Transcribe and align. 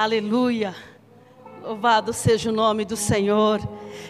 Aleluia. 0.00 0.76
Louvado 1.60 2.12
seja 2.12 2.50
o 2.50 2.52
nome 2.52 2.84
do 2.84 2.96
Senhor. 2.96 3.60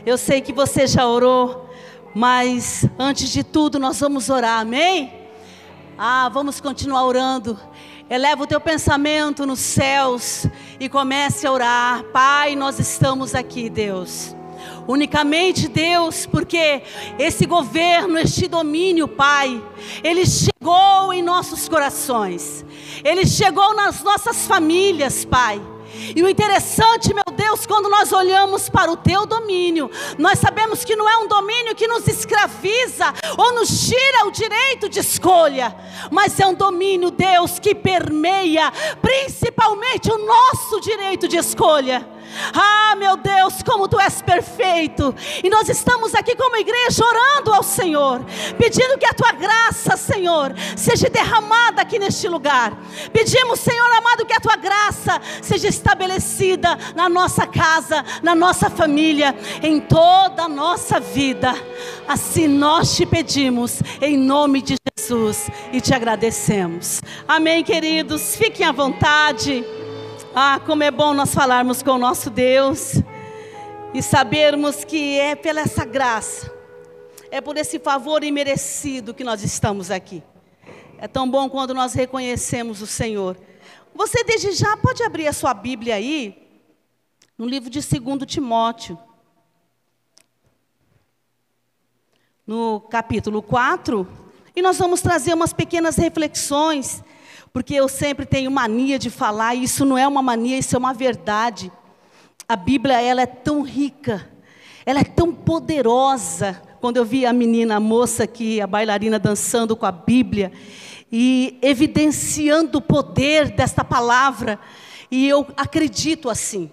Eu 0.04 0.18
sei 0.18 0.42
que 0.42 0.52
você 0.52 0.86
já 0.86 1.06
orou, 1.06 1.70
mas 2.14 2.84
antes 2.98 3.30
de 3.30 3.42
tudo 3.42 3.78
nós 3.78 3.98
vamos 3.98 4.28
orar, 4.28 4.60
amém? 4.60 5.10
Ah, 5.96 6.28
vamos 6.28 6.60
continuar 6.60 7.06
orando. 7.06 7.58
Eleva 8.10 8.42
o 8.42 8.46
teu 8.46 8.60
pensamento 8.60 9.46
nos 9.46 9.60
céus 9.60 10.46
e 10.78 10.90
comece 10.90 11.46
a 11.46 11.52
orar. 11.52 12.04
Pai, 12.12 12.54
nós 12.54 12.78
estamos 12.78 13.34
aqui, 13.34 13.70
Deus. 13.70 14.36
Unicamente 14.86 15.68
Deus, 15.68 16.26
porque 16.26 16.82
esse 17.18 17.46
governo, 17.46 18.18
este 18.18 18.46
domínio, 18.46 19.08
Pai, 19.08 19.58
ele 20.04 20.26
chegou 20.26 21.14
em 21.14 21.22
nossos 21.22 21.66
corações. 21.66 22.62
Ele 23.02 23.26
chegou 23.26 23.74
nas 23.74 24.02
nossas 24.02 24.46
famílias, 24.46 25.24
Pai. 25.24 25.58
E 26.14 26.22
o 26.22 26.28
interessante, 26.28 27.12
meu 27.12 27.24
Deus, 27.34 27.66
quando 27.66 27.88
nós 27.88 28.12
olhamos 28.12 28.68
para 28.68 28.90
o 28.90 28.96
teu 28.96 29.26
domínio, 29.26 29.90
nós 30.18 30.38
sabemos 30.38 30.84
que 30.84 30.96
não 30.96 31.08
é 31.08 31.18
um 31.18 31.28
domínio 31.28 31.74
que 31.74 31.86
nos 31.86 32.06
escraviza 32.06 33.12
ou 33.36 33.54
nos 33.54 33.88
tira 33.88 34.26
o 34.26 34.30
direito 34.30 34.88
de 34.88 35.00
escolha, 35.00 35.74
mas 36.10 36.38
é 36.38 36.46
um 36.46 36.54
domínio, 36.54 37.10
Deus, 37.10 37.58
que 37.58 37.74
permeia 37.74 38.72
principalmente 39.00 40.10
o 40.10 40.18
nosso 40.18 40.80
direito 40.80 41.26
de 41.26 41.36
escolha. 41.36 42.17
Ah, 42.54 42.94
meu 42.96 43.16
Deus, 43.16 43.62
como 43.62 43.88
tu 43.88 44.00
és 44.00 44.22
perfeito. 44.22 45.14
E 45.42 45.48
nós 45.48 45.68
estamos 45.68 46.14
aqui 46.14 46.36
como 46.36 46.56
igreja 46.56 47.04
orando 47.04 47.52
ao 47.52 47.62
Senhor, 47.62 48.24
pedindo 48.56 48.98
que 48.98 49.06
a 49.06 49.14
tua 49.14 49.32
graça, 49.32 49.96
Senhor, 49.96 50.54
seja 50.76 51.08
derramada 51.08 51.82
aqui 51.82 51.98
neste 51.98 52.28
lugar. 52.28 52.76
Pedimos, 53.12 53.60
Senhor 53.60 53.90
amado, 53.92 54.26
que 54.26 54.32
a 54.32 54.40
tua 54.40 54.56
graça 54.56 55.20
seja 55.42 55.68
estabelecida 55.68 56.78
na 56.94 57.08
nossa 57.08 57.46
casa, 57.46 58.04
na 58.22 58.34
nossa 58.34 58.70
família, 58.70 59.34
em 59.62 59.80
toda 59.80 60.44
a 60.44 60.48
nossa 60.48 61.00
vida. 61.00 61.54
Assim 62.06 62.48
nós 62.48 62.96
te 62.96 63.04
pedimos, 63.04 63.82
em 64.00 64.16
nome 64.16 64.62
de 64.62 64.76
Jesus, 64.98 65.50
e 65.72 65.80
te 65.80 65.94
agradecemos. 65.94 67.00
Amém, 67.26 67.62
queridos. 67.62 68.36
Fiquem 68.36 68.66
à 68.66 68.72
vontade. 68.72 69.64
Ah, 70.34 70.60
como 70.64 70.82
é 70.82 70.90
bom 70.90 71.14
nós 71.14 71.34
falarmos 71.34 71.82
com 71.82 71.92
o 71.92 71.98
nosso 71.98 72.28
Deus 72.28 72.96
e 73.94 74.02
sabermos 74.02 74.84
que 74.84 75.18
é 75.18 75.34
pela 75.34 75.60
essa 75.60 75.86
graça, 75.86 76.52
é 77.30 77.40
por 77.40 77.56
esse 77.56 77.78
favor 77.78 78.22
imerecido 78.22 79.14
que 79.14 79.24
nós 79.24 79.42
estamos 79.42 79.90
aqui. 79.90 80.22
É 80.98 81.08
tão 81.08 81.28
bom 81.28 81.48
quando 81.48 81.72
nós 81.72 81.94
reconhecemos 81.94 82.82
o 82.82 82.86
Senhor. 82.86 83.38
Você 83.94 84.22
desde 84.22 84.52
já 84.52 84.76
pode 84.76 85.02
abrir 85.02 85.26
a 85.26 85.32
sua 85.32 85.54
Bíblia 85.54 85.94
aí, 85.94 86.46
no 87.36 87.46
livro 87.46 87.70
de 87.70 87.80
2 87.80 88.18
Timóteo, 88.26 88.98
no 92.46 92.80
capítulo 92.80 93.42
4, 93.42 94.06
e 94.54 94.60
nós 94.60 94.78
vamos 94.78 95.00
trazer 95.00 95.32
umas 95.32 95.54
pequenas 95.54 95.96
reflexões 95.96 97.02
porque 97.52 97.74
eu 97.74 97.88
sempre 97.88 98.26
tenho 98.26 98.50
mania 98.50 98.98
de 98.98 99.10
falar, 99.10 99.54
e 99.54 99.64
isso 99.64 99.84
não 99.84 99.96
é 99.96 100.06
uma 100.06 100.22
mania, 100.22 100.58
isso 100.58 100.76
é 100.76 100.78
uma 100.78 100.92
verdade. 100.92 101.72
A 102.48 102.56
Bíblia, 102.56 103.00
ela 103.00 103.22
é 103.22 103.26
tão 103.26 103.62
rica, 103.62 104.28
ela 104.84 105.00
é 105.00 105.04
tão 105.04 105.32
poderosa. 105.32 106.60
Quando 106.80 106.96
eu 106.96 107.04
vi 107.04 107.26
a 107.26 107.32
menina, 107.32 107.76
a 107.76 107.80
moça 107.80 108.24
aqui, 108.24 108.60
a 108.60 108.66
bailarina 108.66 109.18
dançando 109.18 109.76
com 109.76 109.84
a 109.84 109.92
Bíblia, 109.92 110.52
e 111.10 111.58
evidenciando 111.62 112.78
o 112.78 112.82
poder 112.82 113.50
desta 113.50 113.84
palavra, 113.84 114.58
e 115.10 115.28
eu 115.28 115.46
acredito 115.56 116.28
assim. 116.30 116.70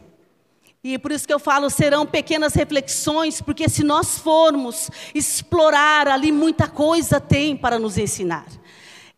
E 0.83 0.99
por 0.99 1.11
isso 1.11 1.25
que 1.25 1.33
eu 1.33 1.39
falo, 1.39 1.67
serão 1.69 2.05
pequenas 2.05 2.53
reflexões, 2.53 3.41
porque 3.41 3.67
se 3.67 3.83
nós 3.83 4.19
formos 4.19 4.91
explorar 5.15 6.07
ali, 6.07 6.31
muita 6.31 6.67
coisa 6.67 7.19
tem 7.19 7.57
para 7.57 7.79
nos 7.79 7.97
ensinar. 7.97 8.45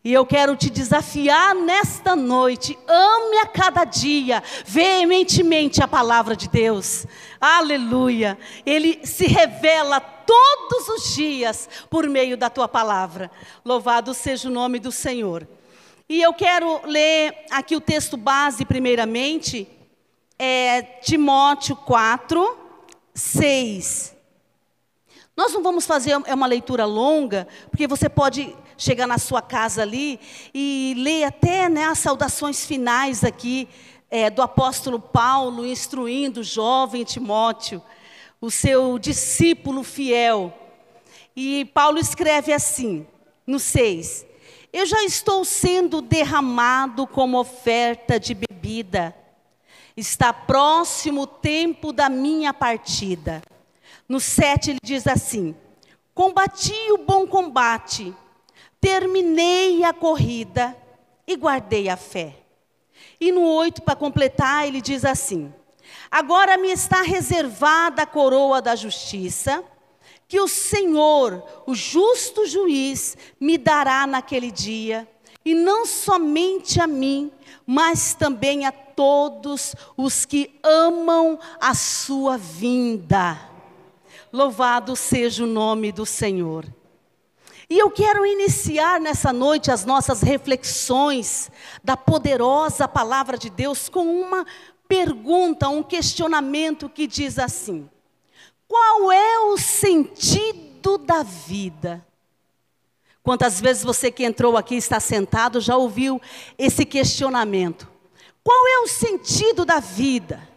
E 0.08 0.12
eu 0.14 0.24
quero 0.24 0.56
te 0.56 0.70
desafiar 0.70 1.54
nesta 1.54 2.16
noite. 2.16 2.78
Ame 2.88 3.40
a 3.40 3.46
cada 3.46 3.84
dia, 3.84 4.42
veementemente 4.64 5.82
a 5.82 5.86
palavra 5.86 6.34
de 6.34 6.48
Deus. 6.48 7.06
Aleluia. 7.38 8.38
Ele 8.64 9.04
se 9.04 9.26
revela 9.26 10.00
todos 10.00 10.88
os 10.88 11.14
dias 11.14 11.68
por 11.90 12.08
meio 12.08 12.38
da 12.38 12.48
tua 12.48 12.66
palavra. 12.66 13.30
Louvado 13.62 14.14
seja 14.14 14.48
o 14.48 14.50
nome 14.50 14.78
do 14.78 14.90
Senhor. 14.90 15.46
E 16.08 16.22
eu 16.22 16.32
quero 16.32 16.80
ler 16.86 17.44
aqui 17.50 17.76
o 17.76 17.80
texto 17.80 18.16
base, 18.16 18.64
primeiramente, 18.64 19.68
é 20.38 20.80
Timóteo 20.80 21.76
4, 21.76 22.56
6. 23.12 24.16
Nós 25.36 25.52
não 25.52 25.62
vamos 25.62 25.84
fazer 25.84 26.12
é 26.24 26.34
uma 26.34 26.46
leitura 26.46 26.86
longa, 26.86 27.46
porque 27.70 27.86
você 27.86 28.08
pode 28.08 28.56
chegar 28.78 29.08
na 29.08 29.18
sua 29.18 29.42
casa 29.42 29.82
ali 29.82 30.20
e 30.54 30.94
ler 30.96 31.24
até 31.24 31.68
né, 31.68 31.84
as 31.84 31.98
saudações 31.98 32.64
finais 32.64 33.24
aqui 33.24 33.68
é, 34.08 34.30
do 34.30 34.40
apóstolo 34.40 35.00
Paulo, 35.00 35.66
instruindo 35.66 36.40
o 36.40 36.44
jovem 36.44 37.04
Timóteo, 37.04 37.82
o 38.40 38.50
seu 38.50 38.98
discípulo 38.98 39.82
fiel. 39.82 40.56
E 41.36 41.64
Paulo 41.74 41.98
escreve 41.98 42.52
assim, 42.52 43.06
no 43.46 43.58
6: 43.58 44.24
Eu 44.72 44.86
já 44.86 45.02
estou 45.02 45.44
sendo 45.44 46.00
derramado 46.00 47.06
como 47.06 47.38
oferta 47.38 48.18
de 48.18 48.34
bebida, 48.34 49.14
está 49.96 50.32
próximo 50.32 51.22
o 51.22 51.26
tempo 51.26 51.92
da 51.92 52.08
minha 52.08 52.54
partida. 52.54 53.42
No 54.08 54.20
7 54.20 54.70
ele 54.70 54.78
diz 54.82 55.06
assim: 55.06 55.54
Combati 56.14 56.74
o 56.92 56.98
bom 56.98 57.26
combate, 57.26 58.14
terminei 58.80 59.84
a 59.84 59.92
corrida 59.92 60.76
e 61.26 61.36
guardei 61.36 61.88
a 61.88 61.96
fé. 61.96 62.36
E 63.20 63.32
no 63.32 63.42
8, 63.42 63.82
para 63.82 63.96
completar, 63.96 64.66
ele 64.66 64.80
diz 64.80 65.04
assim: 65.04 65.52
Agora 66.10 66.56
me 66.56 66.68
está 66.68 67.02
reservada 67.02 68.02
a 68.02 68.06
coroa 68.06 68.62
da 68.62 68.74
justiça, 68.74 69.62
que 70.26 70.40
o 70.40 70.48
Senhor, 70.48 71.42
o 71.66 71.74
justo 71.74 72.46
juiz, 72.46 73.16
me 73.40 73.58
dará 73.58 74.06
naquele 74.06 74.50
dia, 74.50 75.08
e 75.44 75.54
não 75.54 75.86
somente 75.86 76.80
a 76.80 76.86
mim, 76.86 77.32
mas 77.66 78.14
também 78.14 78.66
a 78.66 78.72
todos 78.72 79.74
os 79.96 80.24
que 80.24 80.58
amam 80.62 81.38
a 81.60 81.74
sua 81.74 82.36
vinda. 82.36 83.38
Louvado 84.32 84.94
seja 84.94 85.44
o 85.44 85.46
nome 85.46 85.90
do 85.90 86.04
Senhor. 86.04 86.66
E 87.70 87.78
eu 87.78 87.90
quero 87.90 88.24
iniciar 88.24 88.98
nessa 88.98 89.30
noite 89.30 89.70
as 89.70 89.84
nossas 89.84 90.22
reflexões 90.22 91.50
da 91.84 91.96
poderosa 91.96 92.88
palavra 92.88 93.36
de 93.36 93.50
Deus 93.50 93.90
com 93.90 94.06
uma 94.20 94.46
pergunta, 94.88 95.68
um 95.68 95.82
questionamento 95.82 96.88
que 96.88 97.06
diz 97.06 97.38
assim: 97.38 97.88
Qual 98.66 99.12
é 99.12 99.38
o 99.40 99.58
sentido 99.58 100.96
da 100.96 101.22
vida? 101.22 102.04
Quantas 103.22 103.60
vezes 103.60 103.84
você 103.84 104.10
que 104.10 104.24
entrou 104.24 104.56
aqui 104.56 104.76
está 104.76 104.98
sentado 104.98 105.60
já 105.60 105.76
ouviu 105.76 106.18
esse 106.56 106.86
questionamento? 106.86 107.86
Qual 108.42 108.66
é 108.66 108.78
o 108.78 108.88
sentido 108.88 109.66
da 109.66 109.78
vida? 109.78 110.48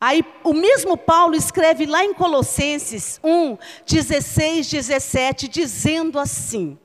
Aí 0.00 0.24
o 0.44 0.52
mesmo 0.52 0.96
Paulo 0.96 1.34
escreve 1.34 1.84
lá 1.84 2.04
em 2.04 2.14
Colossenses 2.14 3.18
1, 3.22 3.58
16, 3.84 4.70
17, 4.70 5.48
dizendo 5.48 6.20
assim: 6.20 6.78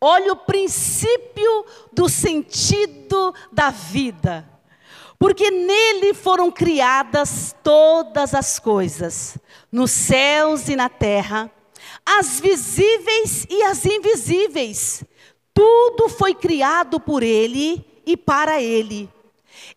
Olha 0.00 0.32
o 0.32 0.36
princípio 0.36 1.66
do 1.92 2.08
sentido 2.08 3.34
da 3.50 3.70
vida, 3.70 4.48
porque 5.18 5.50
nele 5.50 6.14
foram 6.14 6.48
criadas 6.48 7.56
todas 7.60 8.34
as 8.34 8.60
coisas, 8.60 9.36
nos 9.72 9.90
céus 9.90 10.68
e 10.68 10.76
na 10.76 10.88
terra, 10.88 11.50
as 12.06 12.38
visíveis 12.38 13.46
e 13.50 13.64
as 13.64 13.84
invisíveis. 13.84 15.02
Tudo 15.52 16.08
foi 16.08 16.34
criado 16.34 17.00
por 17.00 17.22
ele 17.22 17.84
e 18.06 18.16
para 18.16 18.62
ele. 18.62 19.08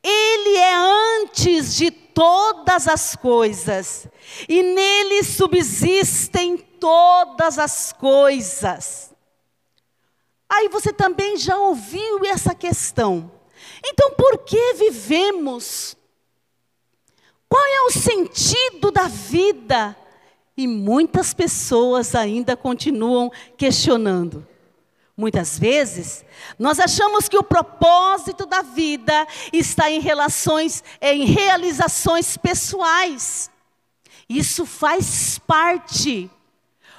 Ele 0.04 0.58
é 0.58 0.76
antes 0.76 1.76
de 1.76 2.07
todas 2.18 2.88
as 2.88 3.16
coisas, 3.16 4.08
e 4.50 4.64
nele 4.64 5.24
subsistem 5.24 6.58
todas 6.58 7.60
as 7.60 7.94
coisas. 7.94 9.14
Aí 10.50 10.68
você 10.68 10.92
também 10.92 11.38
já 11.38 11.56
ouviu 11.60 12.26
essa 12.26 12.56
questão. 12.56 13.32
Então, 13.86 14.14
por 14.14 14.40
que 14.40 14.74
vivemos? 14.74 15.96
Qual 17.48 17.64
é 17.64 17.82
o 17.82 17.92
sentido 17.92 18.90
da 18.90 19.08
vida? 19.08 19.96
E 20.58 20.66
muitas 20.66 21.36
pessoas 21.36 22.16
ainda 22.16 22.58
continuam 22.58 23.32
questionando. 23.56 24.44
Muitas 25.20 25.58
vezes, 25.58 26.24
nós 26.60 26.80
achamos 26.80 27.28
que 27.28 27.38
o 27.38 27.44
propósito 27.44 28.46
da 28.46 28.62
vida 28.62 29.28
está 29.52 29.90
em 29.90 30.00
relações, 30.00 30.84
em 31.02 31.26
realizações 31.26 32.38
pessoais. 32.38 33.50
Isso 34.30 34.64
faz 34.64 35.40
parte, 35.40 36.30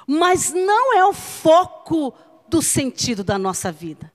mas 0.05 0.51
não 0.51 0.97
é 0.97 1.05
o 1.05 1.13
foco 1.13 2.13
do 2.49 2.61
sentido 2.61 3.23
da 3.23 3.37
nossa 3.37 3.71
vida. 3.71 4.11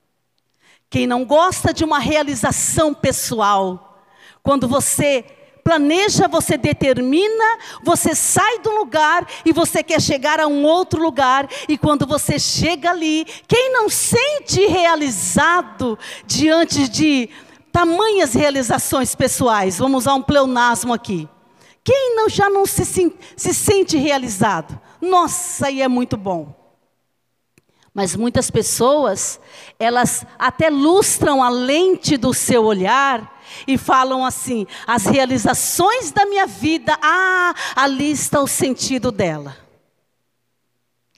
Quem 0.87 1.07
não 1.07 1.25
gosta 1.25 1.73
de 1.73 1.83
uma 1.83 1.97
realização 1.97 2.93
pessoal, 2.93 4.03
quando 4.43 4.67
você 4.67 5.25
planeja, 5.65 6.27
você 6.27 6.59
determina, 6.59 7.57
você 7.81 8.13
sai 8.13 8.59
do 8.59 8.69
lugar 8.69 9.27
e 9.43 9.51
você 9.51 9.81
quer 9.81 9.99
chegar 9.99 10.39
a 10.39 10.45
um 10.45 10.63
outro 10.63 11.01
lugar, 11.01 11.49
e 11.67 11.75
quando 11.75 12.05
você 12.05 12.37
chega 12.37 12.91
ali, 12.91 13.25
quem 13.47 13.73
não 13.73 13.89
sente 13.89 14.67
realizado 14.67 15.97
diante 16.27 16.87
de 16.87 17.31
tamanhas 17.71 18.35
realizações 18.35 19.15
pessoais, 19.15 19.79
vamos 19.79 20.03
usar 20.03 20.13
um 20.13 20.21
pleonasmo 20.21 20.93
aqui. 20.93 21.27
Quem 21.83 22.15
não, 22.15 22.29
já 22.29 22.47
não 22.47 22.67
se, 22.67 22.85
se 23.35 23.53
sente 23.53 23.97
realizado? 23.97 24.79
Nossa, 25.01 25.71
e 25.71 25.81
é 25.81 25.87
muito 25.87 26.15
bom. 26.15 26.53
Mas 27.91 28.15
muitas 28.15 28.51
pessoas, 28.51 29.39
elas 29.79 30.27
até 30.37 30.69
lustram 30.69 31.41
a 31.41 31.49
lente 31.49 32.17
do 32.17 32.35
seu 32.35 32.65
olhar 32.65 33.34
e 33.67 33.77
falam 33.77 34.25
assim: 34.25 34.65
as 34.85 35.05
realizações 35.05 36.11
da 36.11 36.25
minha 36.25 36.47
vida, 36.47 36.97
ah, 37.01 37.53
ali 37.75 38.11
está 38.11 38.41
o 38.41 38.47
sentido 38.47 39.11
dela. 39.11 39.57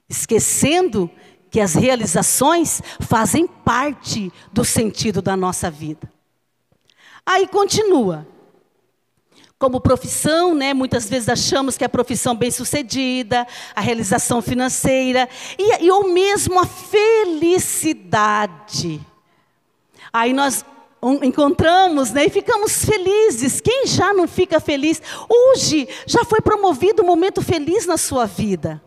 Esquecendo 0.10 1.10
que 1.50 1.60
as 1.60 1.74
realizações 1.74 2.81
fazem 3.00 3.48
parte 3.48 4.31
do 4.51 4.63
sentido 4.63 5.22
da 5.22 5.36
nossa 5.36 5.69
vida. 5.72 6.12
Aí 7.25 7.48
continua. 7.48 8.28
Como 9.60 9.81
profissão, 9.81 10.54
né, 10.54 10.72
muitas 10.72 11.10
vezes 11.10 11.28
achamos 11.30 11.75
que 11.75 11.83
a 11.83 11.90
profissão 11.90 12.36
bem-sucedida, 12.36 13.48
a 13.75 13.81
realização 13.81 14.40
financeira, 14.40 15.28
e, 15.57 15.83
e 15.83 15.90
ou 15.90 16.13
mesmo 16.13 16.60
a 16.60 16.66
felicidade. 16.66 17.81
Aí 20.13 20.31
nós 20.31 20.63
encontramos 21.22 22.12
né, 22.12 22.26
e 22.26 22.30
ficamos 22.30 22.84
felizes. 22.84 23.62
Quem 23.62 23.86
já 23.86 24.14
não 24.14 24.28
fica 24.28 24.60
feliz? 24.60 25.02
Hoje 25.30 25.88
já 26.06 26.24
foi 26.24 26.42
promovido 26.42 27.04
um 27.04 27.06
momento 27.06 27.42
feliz 27.42 27.86
na 27.86 27.98
sua 27.98 28.26
vida. 28.26 28.82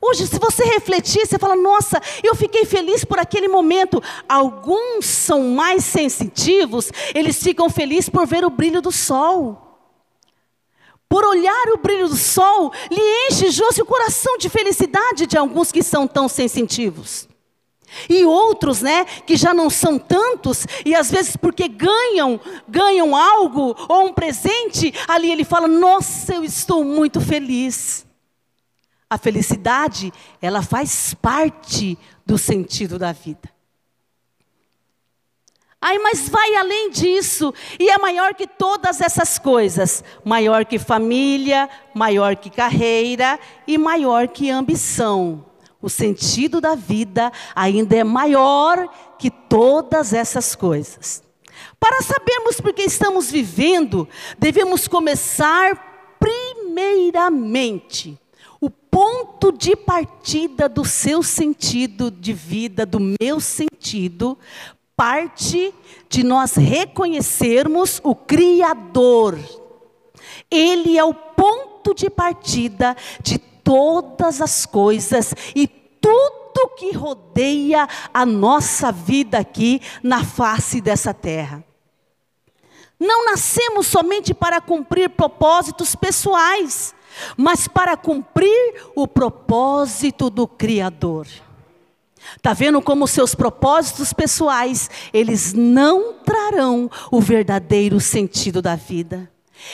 Hoje, 0.00 0.28
se 0.28 0.38
você 0.38 0.64
refletir, 0.64 1.26
você 1.26 1.38
fala: 1.38 1.56
Nossa, 1.56 2.00
eu 2.22 2.34
fiquei 2.34 2.64
feliz 2.64 3.04
por 3.04 3.18
aquele 3.18 3.48
momento. 3.48 4.02
Alguns 4.28 5.06
são 5.06 5.50
mais 5.50 5.84
sensitivos, 5.84 6.90
eles 7.14 7.42
ficam 7.42 7.68
felizes 7.68 8.08
por 8.08 8.26
ver 8.26 8.44
o 8.44 8.50
brilho 8.50 8.80
do 8.80 8.92
sol. 8.92 9.64
Por 11.08 11.24
olhar 11.24 11.68
o 11.72 11.78
brilho 11.78 12.08
do 12.08 12.16
sol, 12.16 12.70
lhe 12.90 13.28
enche 13.28 13.50
justo 13.50 13.82
o 13.82 13.86
coração 13.86 14.36
de 14.36 14.48
felicidade 14.48 15.26
de 15.26 15.38
alguns 15.38 15.72
que 15.72 15.82
são 15.82 16.06
tão 16.06 16.28
sensitivos. 16.28 17.27
E 18.08 18.24
outros, 18.24 18.82
né, 18.82 19.04
que 19.04 19.36
já 19.36 19.54
não 19.54 19.70
são 19.70 19.98
tantos, 19.98 20.66
e 20.84 20.94
às 20.94 21.10
vezes 21.10 21.36
porque 21.36 21.68
ganham, 21.68 22.40
ganham 22.68 23.14
algo 23.16 23.74
ou 23.88 24.06
um 24.06 24.12
presente, 24.12 24.92
ali 25.06 25.30
ele 25.30 25.44
fala: 25.44 25.66
"Nossa, 25.66 26.34
eu 26.34 26.44
estou 26.44 26.84
muito 26.84 27.20
feliz". 27.20 28.06
A 29.10 29.16
felicidade, 29.16 30.12
ela 30.40 30.60
faz 30.60 31.14
parte 31.14 31.98
do 32.26 32.36
sentido 32.36 32.98
da 32.98 33.12
vida. 33.12 33.48
Ai, 35.80 35.96
mas 35.98 36.28
vai 36.28 36.56
além 36.56 36.90
disso, 36.90 37.54
e 37.78 37.88
é 37.88 37.96
maior 37.98 38.34
que 38.34 38.46
todas 38.46 39.00
essas 39.00 39.38
coisas, 39.38 40.02
maior 40.24 40.64
que 40.64 40.78
família, 40.78 41.70
maior 41.94 42.34
que 42.34 42.50
carreira 42.50 43.38
e 43.66 43.78
maior 43.78 44.26
que 44.26 44.50
ambição 44.50 45.47
o 45.80 45.88
sentido 45.88 46.60
da 46.60 46.74
vida 46.74 47.32
ainda 47.54 47.96
é 47.96 48.04
maior 48.04 48.88
que 49.18 49.30
todas 49.30 50.12
essas 50.12 50.54
coisas. 50.54 51.22
Para 51.78 52.02
sabermos 52.02 52.60
por 52.60 52.72
que 52.72 52.82
estamos 52.82 53.30
vivendo, 53.30 54.08
devemos 54.38 54.88
começar 54.88 56.16
primeiramente 56.18 58.18
o 58.60 58.68
ponto 58.68 59.52
de 59.52 59.76
partida 59.76 60.68
do 60.68 60.84
seu 60.84 61.22
sentido 61.22 62.10
de 62.10 62.32
vida, 62.32 62.84
do 62.84 62.98
meu 63.20 63.38
sentido, 63.38 64.36
parte 64.96 65.72
de 66.08 66.24
nós 66.24 66.56
reconhecermos 66.56 68.00
o 68.02 68.16
Criador. 68.16 69.38
Ele 70.50 70.98
é 70.98 71.04
o 71.04 71.14
ponto 71.14 71.94
de 71.94 72.10
partida 72.10 72.96
de 73.22 73.38
todas 73.68 74.40
as 74.40 74.64
coisas 74.64 75.34
e 75.54 75.68
tudo 75.68 76.70
que 76.78 76.90
rodeia 76.92 77.86
a 78.14 78.24
nossa 78.24 78.90
vida 78.90 79.36
aqui 79.36 79.82
na 80.02 80.24
face 80.24 80.80
dessa 80.80 81.12
terra. 81.12 81.62
Não 82.98 83.26
nascemos 83.26 83.86
somente 83.86 84.32
para 84.32 84.58
cumprir 84.58 85.10
propósitos 85.10 85.94
pessoais, 85.94 86.94
mas 87.36 87.68
para 87.68 87.94
cumprir 87.94 88.86
o 88.96 89.06
propósito 89.06 90.30
do 90.30 90.48
Criador. 90.48 91.26
Está 92.38 92.54
vendo 92.54 92.80
como 92.80 93.06
seus 93.06 93.34
propósitos 93.34 94.14
pessoais, 94.14 94.88
eles 95.12 95.52
não 95.52 96.14
trarão 96.24 96.90
o 97.12 97.20
verdadeiro 97.20 98.00
sentido 98.00 98.62
da 98.62 98.76
vida. 98.76 99.30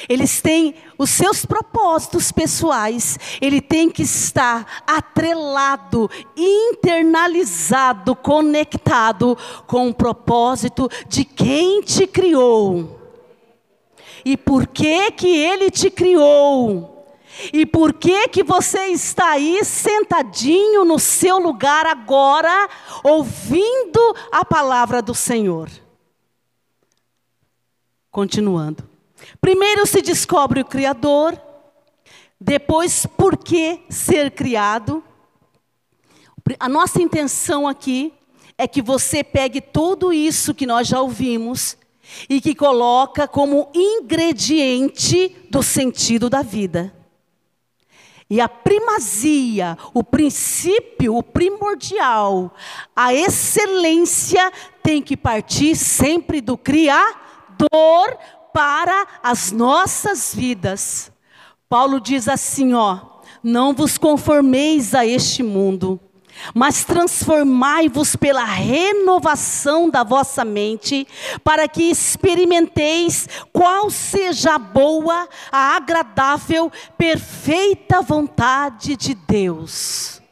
Eles 0.08 0.40
têm 0.40 0.74
os 0.98 1.10
seus 1.10 1.44
propósitos 1.44 2.32
pessoais, 2.32 3.18
ele 3.40 3.60
tem 3.60 3.90
que 3.90 4.02
estar 4.02 4.82
atrelado, 4.86 6.10
internalizado, 6.36 8.16
conectado 8.16 9.36
com 9.66 9.88
o 9.88 9.94
propósito 9.94 10.88
de 11.06 11.24
quem 11.24 11.80
te 11.82 12.06
criou. 12.06 13.00
E 14.24 14.36
por 14.36 14.66
que 14.66 15.10
que 15.12 15.28
ele 15.28 15.70
te 15.70 15.90
criou? 15.90 16.94
E 17.52 17.66
por 17.66 17.92
que 17.92 18.28
que 18.28 18.42
você 18.42 18.86
está 18.86 19.32
aí 19.32 19.64
sentadinho 19.64 20.84
no 20.84 20.98
seu 20.98 21.38
lugar 21.38 21.84
agora, 21.84 22.68
ouvindo 23.02 24.16
a 24.30 24.44
palavra 24.44 25.02
do 25.02 25.14
Senhor? 25.14 25.68
Continuando. 28.10 28.93
Primeiro 29.40 29.86
se 29.86 30.02
descobre 30.02 30.60
o 30.60 30.64
Criador, 30.64 31.40
depois 32.40 33.06
por 33.06 33.36
que 33.36 33.80
ser 33.88 34.30
criado. 34.32 35.02
A 36.58 36.68
nossa 36.68 37.00
intenção 37.00 37.66
aqui 37.66 38.12
é 38.58 38.68
que 38.68 38.82
você 38.82 39.24
pegue 39.24 39.60
tudo 39.60 40.12
isso 40.12 40.54
que 40.54 40.66
nós 40.66 40.86
já 40.86 41.00
ouvimos 41.00 41.76
e 42.28 42.40
que 42.40 42.54
coloca 42.54 43.26
como 43.26 43.70
ingrediente 43.74 45.34
do 45.50 45.62
sentido 45.62 46.28
da 46.28 46.42
vida. 46.42 46.94
E 48.28 48.40
a 48.40 48.48
primazia, 48.48 49.76
o 49.92 50.02
princípio, 50.02 51.16
o 51.16 51.22
primordial, 51.22 52.54
a 52.96 53.12
excelência 53.12 54.50
tem 54.82 55.02
que 55.02 55.16
partir 55.16 55.76
sempre 55.76 56.40
do 56.40 56.56
Criador 56.56 58.18
para 58.54 59.08
as 59.20 59.50
nossas 59.50 60.32
vidas. 60.32 61.10
Paulo 61.68 62.00
diz 62.00 62.28
assim, 62.28 62.72
ó: 62.72 63.00
Não 63.42 63.74
vos 63.74 63.98
conformeis 63.98 64.94
a 64.94 65.04
este 65.04 65.42
mundo, 65.42 65.98
mas 66.54 66.84
transformai-vos 66.84 68.14
pela 68.14 68.44
renovação 68.44 69.90
da 69.90 70.04
vossa 70.04 70.44
mente, 70.44 71.04
para 71.42 71.66
que 71.66 71.90
experimenteis 71.90 73.28
qual 73.52 73.90
seja 73.90 74.54
a 74.54 74.58
boa, 74.58 75.28
a 75.50 75.74
agradável, 75.74 76.70
perfeita 76.96 78.02
vontade 78.02 78.96
de 78.96 79.14
Deus. 79.14 80.22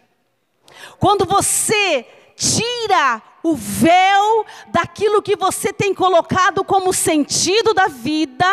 Quando 1.00 1.26
você 1.26 2.06
tira 2.36 3.20
o 3.42 3.56
véu 3.56 4.46
daquilo 4.68 5.22
que 5.22 5.37
você 5.37 5.72
tem 5.72 5.94
colocado 5.94 6.62
como 6.64 6.92
sentido 6.92 7.75
da 7.75 7.88
vida. 7.88 8.46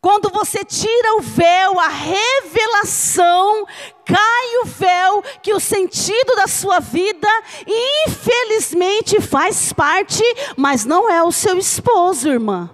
Quando 0.00 0.30
você 0.30 0.64
tira 0.64 1.16
o 1.16 1.20
véu, 1.20 1.80
a 1.80 1.88
revelação, 1.88 3.66
cai 4.04 4.56
o 4.62 4.64
véu 4.64 5.22
que 5.42 5.52
o 5.52 5.58
sentido 5.58 6.36
da 6.36 6.46
sua 6.46 6.78
vida, 6.78 7.28
infelizmente, 7.66 9.20
faz 9.20 9.72
parte, 9.72 10.22
mas 10.56 10.84
não 10.84 11.10
é 11.10 11.22
o 11.22 11.32
seu 11.32 11.58
esposo, 11.58 12.28
irmã. 12.28 12.70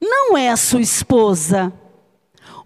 Não 0.00 0.36
é 0.36 0.48
a 0.50 0.56
sua 0.56 0.80
esposa. 0.80 1.72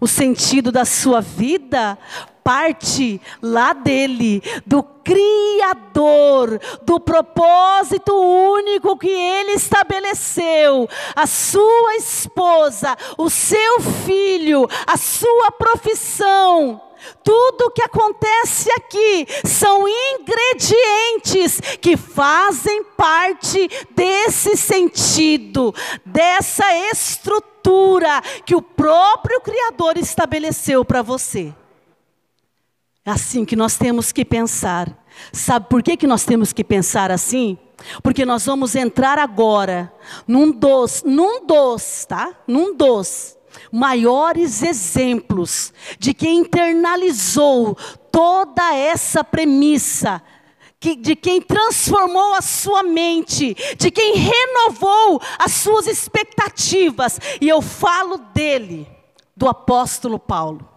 O 0.01 0.07
sentido 0.07 0.71
da 0.71 0.83
sua 0.83 1.21
vida 1.21 1.97
parte 2.45 3.19
lá 3.41 3.73
dele, 3.73 4.39
do 4.67 4.83
Criador, 4.83 6.59
do 6.83 6.99
propósito 6.99 8.13
único 8.13 8.95
que 8.99 9.09
ele 9.09 9.53
estabeleceu, 9.53 10.87
a 11.15 11.25
sua 11.25 11.95
esposa, 11.95 12.95
o 13.17 13.31
seu 13.31 13.81
filho, 14.05 14.69
a 14.85 14.95
sua 14.95 15.49
profissão. 15.53 16.79
Tudo 17.23 17.71
que 17.71 17.81
acontece 17.81 18.69
aqui 18.73 19.25
são 19.43 19.83
ingredientes 19.87 21.59
que 21.81 21.97
fazem 21.97 22.83
parte 22.95 23.67
desse 23.95 24.55
sentido, 24.55 25.73
dessa 26.05 26.65
estrutura 26.91 28.21
que 28.45 28.55
o 28.55 28.61
próprio 28.61 29.41
Criador 29.41 29.97
estabeleceu 29.97 30.85
para 30.85 31.01
você. 31.01 31.51
É 33.05 33.11
assim 33.11 33.45
que 33.45 33.55
nós 33.55 33.77
temos 33.77 34.11
que 34.11 34.25
pensar. 34.25 35.05
Sabe 35.31 35.67
por 35.69 35.83
que, 35.83 35.95
que 35.95 36.07
nós 36.07 36.25
temos 36.25 36.51
que 36.51 36.63
pensar 36.63 37.11
assim? 37.11 37.55
Porque 38.01 38.25
nós 38.25 38.45
vamos 38.45 38.75
entrar 38.75 39.19
agora 39.19 39.93
num 40.27 40.51
dos, 40.51 41.03
num 41.03 41.45
dos, 41.45 42.05
tá? 42.05 42.33
Num 42.47 42.75
dos 42.75 43.37
maiores 43.71 44.63
exemplos 44.63 45.71
de 45.99 46.13
quem 46.13 46.39
internalizou 46.39 47.75
toda 48.11 48.73
essa 48.73 49.23
premissa, 49.23 50.21
de 50.79 51.15
quem 51.15 51.41
transformou 51.41 52.33
a 52.33 52.41
sua 52.41 52.83
mente, 52.83 53.55
de 53.77 53.91
quem 53.91 54.15
renovou 54.15 55.21
as 55.37 55.51
suas 55.53 55.87
expectativas. 55.87 57.19
E 57.39 57.47
eu 57.47 57.61
falo 57.61 58.17
dele, 58.33 58.87
do 59.37 59.47
apóstolo 59.47 60.17
Paulo. 60.17 60.74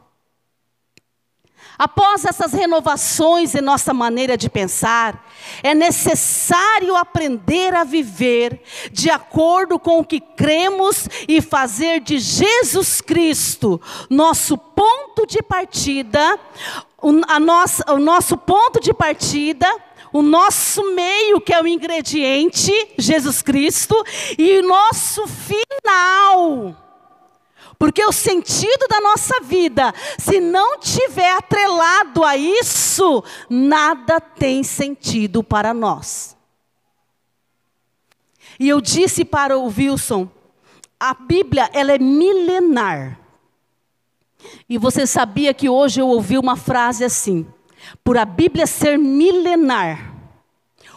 Após 1.78 2.25
essas 2.25 2.52
renovações 2.52 3.54
em 3.54 3.61
nossa 3.61 3.94
maneira 3.94 4.37
de 4.37 4.50
pensar, 4.50 5.25
é 5.62 5.75
necessário 5.75 6.97
aprender 6.97 7.73
a 7.73 7.85
viver 7.85 8.61
de 8.90 9.08
acordo 9.08 9.78
com 9.78 10.00
o 10.00 10.04
que 10.04 10.20
cremos 10.20 11.08
e 11.28 11.40
fazer 11.40 12.00
de 12.00 12.18
Jesus 12.18 13.00
Cristo 13.00 13.80
nosso 14.11 14.58
ponto 14.58 15.25
de 15.25 15.40
partida, 15.40 16.38
o, 17.00 17.12
nossa, 17.12 17.92
o 17.92 17.99
nosso 17.99 18.37
ponto 18.37 18.80
de 18.80 18.92
partida, 18.92 19.68
o 20.12 20.20
nosso 20.20 20.82
meio, 20.94 21.40
que 21.40 21.54
é 21.54 21.62
o 21.62 21.66
ingrediente, 21.66 22.73
Jesus 22.99 23.40
Cristo, 23.40 23.94
e 24.37 24.58
o 24.58 24.66
nosso 24.66 25.28
final 25.28 26.88
porque 27.78 28.04
o 28.04 28.12
sentido 28.12 28.88
da 28.88 29.00
nossa 29.00 29.40
vida, 29.40 29.94
se 30.18 30.40
não 30.40 30.80
tiver 30.80 31.30
atrelado 31.30 32.25
a 32.25 32.37
isso, 32.37 33.23
nada 33.49 34.20
tem 34.20 34.64
sentido 34.64 35.44
para 35.44 35.73
nós. 35.73 36.37
E 38.58 38.68
eu 38.68 38.80
disse 38.80 39.25
para 39.25 39.56
o 39.56 39.66
Wilson, 39.66 40.28
a 40.99 41.14
Bíblia 41.14 41.70
ela 41.73 41.92
é 41.92 41.99
milenar. 41.99 43.20
E 44.68 44.76
você 44.76 45.06
sabia 45.06 45.54
que 45.54 45.68
hoje 45.68 46.00
eu 46.00 46.08
ouvi 46.08 46.37
uma 46.37 46.56
frase 46.56 47.04
assim: 47.04 47.47
por 48.02 48.18
a 48.18 48.25
Bíblia 48.25 48.66
ser 48.66 48.99
milenar, 48.99 50.16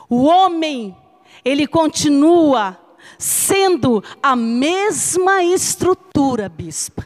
o 0.10 0.24
homem 0.24 0.98
ele 1.46 1.68
continua 1.68 2.81
sendo 3.18 4.04
a 4.22 4.36
mesma 4.36 5.44
estrutura, 5.44 6.50
bispa. 6.50 7.06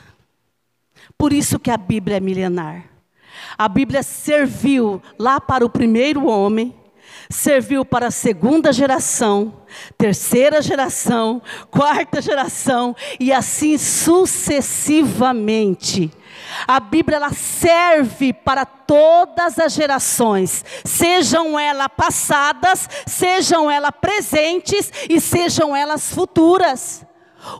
Por 1.17 1.31
isso 1.33 1.59
que 1.59 1.71
a 1.71 1.77
Bíblia 1.77 2.17
é 2.17 2.19
milenar. 2.19 2.83
A 3.57 3.69
Bíblia 3.69 4.03
serviu 4.03 5.01
lá 5.17 5.39
para 5.39 5.65
o 5.65 5.69
primeiro 5.69 6.25
homem, 6.25 6.75
serviu 7.29 7.85
para 7.85 8.07
a 8.07 8.11
segunda 8.11 8.73
geração, 8.73 9.61
terceira 9.97 10.61
geração, 10.61 11.41
quarta 11.71 12.21
geração 12.21 12.93
e 13.19 13.31
assim 13.31 13.77
sucessivamente. 13.77 16.11
A 16.67 16.79
Bíblia 16.79 17.17
ela 17.17 17.31
serve 17.33 18.33
para 18.33 18.65
todas 18.65 19.59
as 19.59 19.73
gerações, 19.73 20.63
sejam 20.83 21.59
elas 21.59 21.87
passadas, 21.95 22.89
sejam 23.05 23.69
elas 23.69 23.91
presentes 23.99 24.91
e 25.09 25.19
sejam 25.19 25.75
elas 25.75 26.13
futuras. 26.13 27.05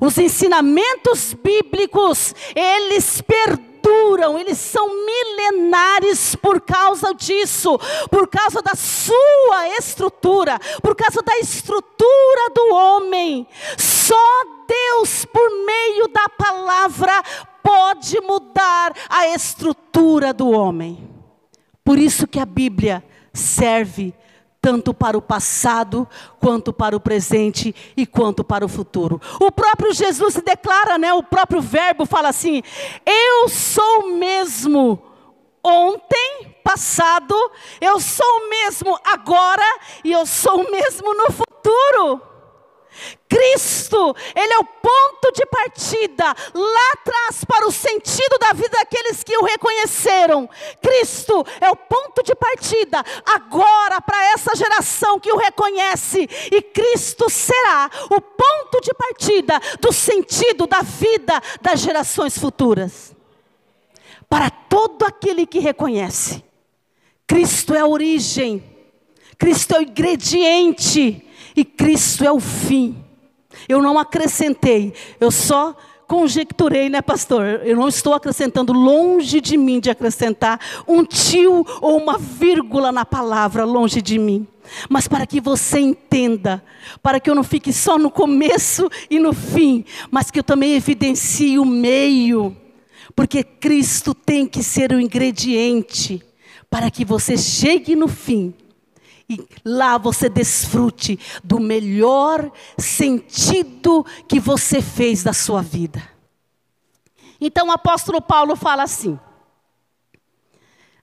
Os 0.02 0.18
ensinamentos 0.18 1.34
bíblicos, 1.34 2.34
eles 2.56 3.22
perduram, 3.22 4.38
eles 4.38 4.58
são 4.58 4.88
milenares 5.06 6.36
por 6.36 6.62
causa 6.62 7.14
disso, 7.14 7.78
por 8.10 8.28
causa 8.28 8.62
da 8.62 8.74
sua 8.76 9.70
estrutura, 9.78 10.60
por 10.82 10.96
causa 10.96 11.22
da 11.22 11.38
estrutura 11.38 12.50
do 12.54 12.74
homem. 12.74 13.48
Só 13.78 14.16
Deus, 14.68 15.26
por 15.26 15.50
meio 15.66 16.08
da 16.08 16.28
palavra, 16.30 17.24
pode 17.66 18.22
mudar 18.22 18.94
a 19.10 19.30
estrutura 19.30 20.32
do 20.32 20.52
homem. 20.52 21.10
Por 21.84 21.98
isso 21.98 22.28
que 22.28 22.40
a 22.40 22.46
Bíblia 22.46 23.04
serve 23.34 24.14
tanto 24.62 24.94
para 24.94 25.18
o 25.18 25.22
passado, 25.22 26.08
quanto 26.40 26.72
para 26.72 26.96
o 26.96 27.00
presente 27.00 27.76
e 27.98 28.06
quanto 28.06 28.44
para 28.44 28.66
o 28.66 28.70
futuro. 28.70 29.20
O 29.40 29.52
próprio 29.52 29.94
Jesus 29.94 30.36
se 30.36 30.42
declara, 30.42 30.98
né? 30.98 31.12
O 31.14 31.24
próprio 31.24 31.62
verbo 31.62 32.06
fala 32.06 32.30
assim: 32.30 32.62
Eu 33.06 33.50
sou 33.50 34.02
o 34.02 34.18
mesmo 34.18 35.02
ontem, 35.64 36.56
passado, 36.64 37.36
eu 37.82 38.00
sou 38.00 38.26
o 38.26 38.50
mesmo 38.50 39.00
agora 39.04 39.66
e 40.04 40.12
eu 40.12 40.26
sou 40.26 40.62
o 40.62 40.72
mesmo 40.72 41.14
no 41.16 41.32
futuro. 41.32 42.35
Cristo, 43.28 44.16
Ele 44.36 44.54
é 44.54 44.60
o 44.60 44.64
ponto 44.64 45.32
de 45.34 45.46
partida 45.46 46.26
lá 46.54 46.92
atrás 46.94 47.44
para 47.46 47.68
o 47.68 47.72
sentido 47.72 48.38
da 48.40 48.54
vida 48.54 48.70
daqueles 48.70 49.24
que 49.24 49.38
o 49.38 49.44
reconheceram. 49.44 50.50
Cristo 50.82 51.46
é 51.60 51.70
o 51.70 51.76
ponto 51.76 52.24
de 52.24 52.36
partida 52.36 53.04
agora 53.26 54.00
para 54.02 54.32
essa 54.32 54.56
geração 54.56 55.20
que 55.20 55.32
o 55.32 55.38
reconhece. 55.38 56.30
E 56.52 56.62
Cristo 56.62 57.30
será 57.30 57.90
o 58.10 58.22
ponto 58.22 58.82
de 58.82 58.94
partida 58.94 59.60
do 59.80 59.92
sentido 59.92 60.68
da 60.68 60.82
vida 60.82 61.42
das 61.62 61.80
gerações 61.80 62.38
futuras. 62.38 63.16
Para 64.30 64.50
todo 64.50 65.04
aquele 65.04 65.46
que 65.46 65.60
reconhece, 65.60 66.44
Cristo 67.28 67.74
é 67.74 67.80
a 67.80 67.88
origem, 67.88 68.64
Cristo 69.38 69.76
é 69.76 69.80
o 69.80 69.84
ingrediente 69.84 71.25
e 71.56 71.64
Cristo 71.64 72.24
é 72.24 72.32
o 72.32 72.40
fim. 72.40 72.96
Eu 73.68 73.82
não 73.82 73.98
acrescentei, 73.98 74.94
eu 75.20 75.32
só 75.32 75.76
conjecturei, 76.08 76.90
né, 76.90 77.02
pastor? 77.02 77.62
Eu 77.64 77.76
não 77.76 77.88
estou 77.88 78.14
acrescentando, 78.14 78.74
longe 78.74 79.42
de 79.42 79.58
mim 79.58 79.80
de 79.80 79.90
acrescentar 79.90 80.60
um 80.88 81.04
tio 81.04 81.66
ou 81.82 81.98
uma 81.98 82.18
vírgula 82.18 82.92
na 82.92 83.06
palavra, 83.06 83.66
longe 83.66 84.02
de 84.02 84.20
mim. 84.20 84.48
Mas 84.90 85.08
para 85.08 85.26
que 85.26 85.40
você 85.40 85.80
entenda, 85.80 86.64
para 87.02 87.20
que 87.20 87.30
eu 87.30 87.36
não 87.36 87.44
fique 87.44 87.72
só 87.72 87.98
no 87.98 88.10
começo 88.10 88.90
e 89.10 89.20
no 89.20 89.34
fim, 89.34 89.86
mas 90.12 90.32
que 90.32 90.40
eu 90.40 90.44
também 90.44 90.74
evidencie 90.74 91.60
o 91.60 91.66
meio, 91.66 92.56
porque 93.16 93.44
Cristo 93.44 94.14
tem 94.14 94.46
que 94.46 94.64
ser 94.64 94.92
o 94.92 95.00
ingrediente 95.00 96.22
para 96.70 96.92
que 96.92 97.06
você 97.06 97.38
chegue 97.38 97.96
no 97.96 98.08
fim 98.08 98.54
e 99.30 99.44
lá 99.64 99.98
você 99.98 100.30
desfrute 100.30 101.20
do 101.44 101.60
melhor 101.60 102.52
sentido 102.78 104.06
que 104.28 104.40
você 104.40 104.82
fez 104.82 105.24
da 105.24 105.34
sua 105.34 105.62
vida. 105.62 106.02
Então 107.42 107.68
o 107.68 107.72
apóstolo 107.72 108.22
Paulo 108.22 108.56
fala 108.56 108.84
assim. 108.84 109.20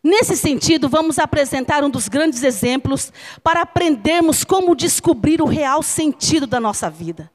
Nesse 0.05 0.37
sentido, 0.37 0.88
vamos 0.88 1.19
apresentar 1.19 1.85
um 1.85 1.91
dos 1.91 2.09
grandes 2.09 2.43
exemplos 2.43 3.12
para 3.43 3.62
aprendermos 3.62 4.43
como 4.43 4.75
descobrir 4.75 5.41
o 5.41 5.47
real 5.47 5.81
sentido 5.83 6.47
da 6.47 6.59
nossa 6.59 6.91
vida. 6.91 7.31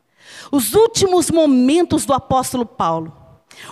Os 0.52 0.74
últimos 0.74 1.32
momentos 1.32 2.06
do 2.06 2.14
apóstolo 2.14 2.66
Paulo. 2.66 3.16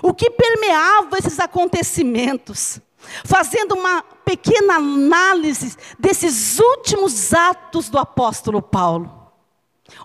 O 0.02 0.14
que 0.14 0.30
permeava 0.30 1.18
esses 1.18 1.40
acontecimentos? 1.40 2.80
fazendo 3.24 3.76
uma 3.76 4.04
pequena 4.26 4.76
análise 4.76 5.78
desses 5.98 6.60
últimos 6.60 7.34
atos 7.34 7.88
do 7.88 8.00
apóstolo 8.00 8.62
Paulo. 8.62 9.15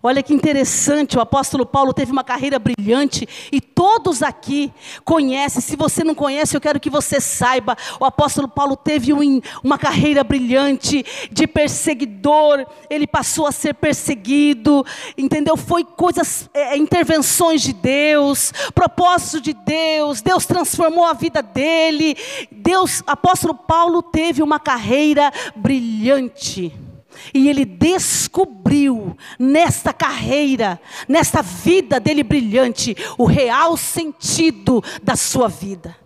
Olha 0.02 0.22
que 0.22 0.34
interessante, 0.34 1.16
o 1.16 1.22
apóstolo 1.22 1.64
Paulo 1.64 1.94
teve 1.94 2.12
uma 2.12 2.22
carreira 2.22 2.58
brilhante 2.58 3.26
e 3.50 3.62
todos 3.62 4.22
aqui 4.22 4.70
conhecem. 5.06 5.62
Se 5.62 5.74
você 5.74 6.04
não 6.04 6.14
conhece, 6.14 6.54
eu 6.54 6.60
quero 6.60 6.78
que 6.78 6.90
você 6.90 7.18
saiba. 7.18 7.76
O 7.98 8.04
apóstolo 8.04 8.46
Paulo 8.46 8.76
teve 8.76 9.14
um, 9.14 9.40
uma 9.64 9.78
carreira 9.78 10.22
brilhante 10.22 11.04
de 11.32 11.46
perseguidor, 11.46 12.66
ele 12.90 13.06
passou 13.06 13.46
a 13.46 13.52
ser 13.52 13.74
perseguido, 13.74 14.84
entendeu? 15.16 15.56
Foi 15.56 15.82
coisas, 15.82 16.50
é, 16.52 16.76
intervenções 16.76 17.62
de 17.62 17.72
Deus, 17.72 18.52
propósito 18.74 19.40
de 19.40 19.54
Deus, 19.54 20.20
Deus 20.20 20.44
transformou 20.44 21.06
a 21.06 21.14
vida 21.14 21.42
dele. 21.42 22.16
Deus, 22.52 23.02
apóstolo 23.06 23.54
Paulo 23.54 24.02
teve 24.02 24.42
uma 24.42 24.60
carreira 24.60 25.32
brilhante. 25.56 26.89
E 27.34 27.48
ele 27.48 27.64
descobriu 27.64 29.16
nesta 29.38 29.92
carreira, 29.92 30.80
nesta 31.08 31.42
vida 31.42 32.00
dele 32.00 32.22
brilhante, 32.22 32.96
o 33.18 33.24
real 33.24 33.76
sentido 33.76 34.82
da 35.02 35.16
sua 35.16 35.48
vida. 35.48 35.96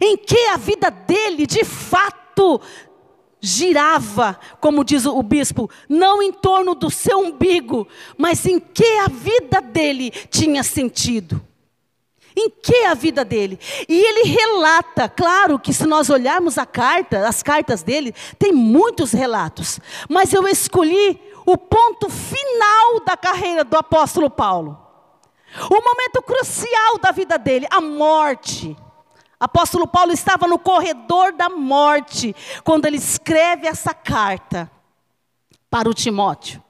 Em 0.00 0.16
que 0.16 0.38
a 0.48 0.56
vida 0.56 0.90
dele, 0.90 1.46
de 1.46 1.64
fato, 1.64 2.60
girava, 3.40 4.38
como 4.60 4.84
diz 4.84 5.06
o 5.06 5.22
bispo, 5.22 5.70
não 5.88 6.22
em 6.22 6.32
torno 6.32 6.74
do 6.74 6.90
seu 6.90 7.18
umbigo, 7.18 7.88
mas 8.16 8.44
em 8.46 8.60
que 8.60 8.98
a 8.98 9.08
vida 9.08 9.60
dele 9.60 10.10
tinha 10.30 10.62
sentido. 10.62 11.49
Em 12.36 12.48
que 12.48 12.84
a 12.84 12.94
vida 12.94 13.24
dele? 13.24 13.58
E 13.88 14.00
ele 14.00 14.28
relata, 14.28 15.08
claro 15.08 15.58
que 15.58 15.72
se 15.72 15.86
nós 15.86 16.08
olharmos 16.08 16.58
a 16.58 16.66
carta, 16.66 17.26
as 17.26 17.42
cartas 17.42 17.82
dele, 17.82 18.14
tem 18.38 18.52
muitos 18.52 19.12
relatos, 19.12 19.80
mas 20.08 20.32
eu 20.32 20.46
escolhi 20.46 21.20
o 21.44 21.56
ponto 21.56 22.08
final 22.08 23.00
da 23.04 23.16
carreira 23.16 23.64
do 23.64 23.76
apóstolo 23.76 24.30
Paulo. 24.30 24.78
O 25.68 25.74
momento 25.74 26.22
crucial 26.22 26.98
da 26.98 27.10
vida 27.10 27.36
dele, 27.36 27.66
a 27.70 27.80
morte. 27.80 28.76
Apóstolo 29.38 29.86
Paulo 29.86 30.12
estava 30.12 30.46
no 30.46 30.58
corredor 30.58 31.32
da 31.32 31.48
morte 31.48 32.36
quando 32.62 32.86
ele 32.86 32.98
escreve 32.98 33.66
essa 33.66 33.92
carta 33.92 34.70
para 35.70 35.88
o 35.88 35.94
Timóteo. 35.94 36.62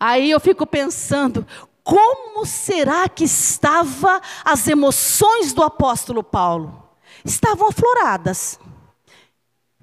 Aí 0.00 0.30
eu 0.30 0.40
fico 0.40 0.66
pensando, 0.66 1.46
como 1.86 2.44
será 2.44 3.08
que 3.08 3.22
estava 3.22 4.20
as 4.44 4.66
emoções 4.66 5.52
do 5.52 5.62
apóstolo 5.62 6.20
Paulo? 6.20 6.82
Estavam 7.24 7.68
afloradas. 7.68 8.58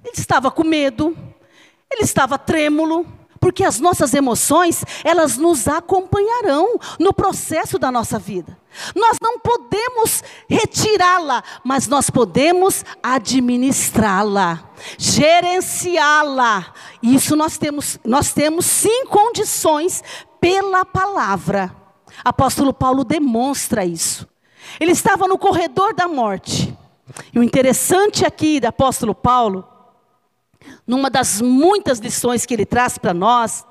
Ele 0.04 0.12
estava 0.14 0.50
com 0.50 0.62
medo, 0.62 1.16
ele 1.90 2.02
estava 2.02 2.38
trêmulo, 2.38 3.06
porque 3.40 3.64
as 3.64 3.80
nossas 3.80 4.12
emoções, 4.12 4.84
elas 5.02 5.38
nos 5.38 5.66
acompanharão 5.66 6.78
no 7.00 7.14
processo 7.14 7.78
da 7.78 7.90
nossa 7.90 8.18
vida. 8.18 8.54
Nós 8.94 9.16
não 9.22 9.38
podemos 9.38 10.22
retirá-la, 10.46 11.42
mas 11.64 11.88
nós 11.88 12.10
podemos 12.10 12.84
administrá-la, 13.02 14.62
gerenciá-la. 14.98 16.70
Isso 17.02 17.34
nós 17.34 17.56
temos, 17.56 17.98
nós 18.04 18.34
temos 18.34 18.66
sim 18.66 19.06
condições 19.06 20.02
pela 20.38 20.84
palavra. 20.84 21.83
Apóstolo 22.22 22.72
Paulo 22.72 23.04
demonstra 23.04 23.84
isso. 23.84 24.28
Ele 24.78 24.92
estava 24.92 25.26
no 25.26 25.38
corredor 25.38 25.94
da 25.94 26.06
morte. 26.06 26.76
E 27.32 27.38
o 27.38 27.42
interessante 27.42 28.24
aqui 28.24 28.60
do 28.60 28.66
apóstolo 28.66 29.14
Paulo, 29.14 29.66
numa 30.86 31.10
das 31.10 31.40
muitas 31.40 31.98
lições 31.98 32.46
que 32.46 32.54
ele 32.54 32.64
traz 32.66 32.98
para 32.98 33.14
nós, 33.14 33.64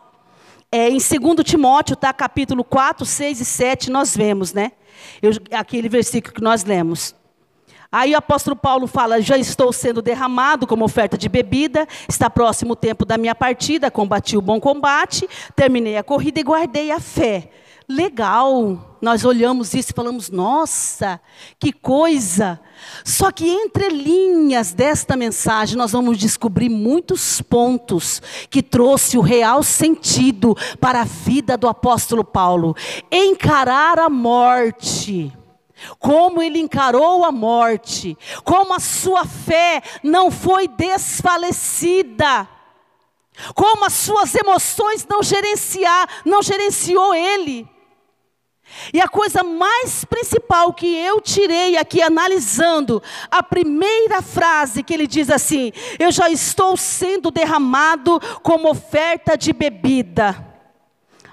é 0.72 0.90
em 0.90 0.98
2 0.98 1.12
Timóteo, 1.44 1.96
tá? 1.96 2.12
capítulo 2.14 2.64
4, 2.64 3.06
6 3.06 3.42
e 3.42 3.46
7, 3.46 3.92
nós 3.92 4.16
vemos, 4.16 4.54
né? 4.54 4.72
Eu, 5.22 5.32
aquele 5.52 5.90
versículo 5.90 6.34
que 6.34 6.42
nós 6.42 6.64
lemos. 6.64 7.16
Aí 7.92 8.14
o 8.14 8.18
apóstolo 8.18 8.56
Paulo 8.56 8.88
fala: 8.88 9.22
Já 9.22 9.38
estou 9.38 9.72
sendo 9.72 10.02
derramado 10.02 10.66
como 10.66 10.84
oferta 10.84 11.18
de 11.18 11.30
bebida, 11.30 11.88
está 12.08 12.30
próximo 12.30 12.74
o 12.74 12.76
tempo 12.76 13.06
da 13.06 13.18
minha 13.18 13.36
partida, 13.36 13.92
combati 13.92 14.36
o 14.36 14.42
bom 14.42 14.60
combate, 14.60 15.28
terminei 15.56 15.98
a 15.98 16.04
corrida 16.04 16.40
e 16.40 16.44
guardei 16.44 16.92
a 16.92 17.00
fé 17.00 17.52
legal. 17.88 18.98
Nós 19.02 19.26
olhamos 19.26 19.74
isso 19.74 19.92
e 19.92 19.96
falamos, 19.96 20.30
nossa, 20.30 21.20
que 21.60 21.74
coisa. 21.74 22.60
Só 23.04 23.32
que 23.32 23.48
entre 23.48 23.90
linhas 23.90 24.74
desta 24.74 25.16
mensagem 25.16 25.78
nós 25.78 25.92
vamos 25.92 26.18
descobrir 26.18 26.70
muitos 26.70 27.42
pontos 27.42 28.22
que 28.50 28.64
trouxe 28.64 29.18
o 29.18 29.22
real 29.22 29.62
sentido 29.64 30.56
para 30.80 31.02
a 31.02 31.06
vida 31.06 31.58
do 31.58 31.68
apóstolo 31.68 32.24
Paulo. 32.24 32.76
Encarar 33.12 34.00
a 34.00 34.10
morte 34.10 35.34
como 36.00 36.42
ele 36.42 36.60
encarou 36.60 37.26
a 37.26 37.32
morte, 37.32 38.18
como 38.44 38.74
a 38.74 38.80
sua 38.80 39.26
fé 39.26 39.82
não 40.02 40.32
foi 40.32 40.68
desfalecida, 40.68 42.48
como 43.54 43.86
as 43.86 43.94
suas 43.94 44.34
emoções 44.36 45.06
não 45.10 45.22
gerenciar, 45.22 46.08
não 46.26 46.42
gerenciou 46.42 47.14
ele. 47.14 47.73
E 48.94 49.02
a 49.02 49.08
coisa 49.08 49.44
mais 49.44 50.06
principal 50.06 50.74
que 50.74 50.86
eu 50.86 51.22
tirei 51.22 51.78
aqui 51.78 52.02
analisando 52.02 53.02
a 53.30 53.42
primeira 53.42 54.22
frase 54.22 54.84
que 54.84 54.94
ele 54.94 55.08
diz 55.08 55.30
assim: 55.30 55.72
Eu 56.00 56.12
já 56.12 56.30
estou 56.30 56.76
sendo 56.78 57.32
derramado 57.32 58.20
como 58.42 58.70
oferta 58.70 59.38
de 59.38 59.54
bebida. 59.54 60.54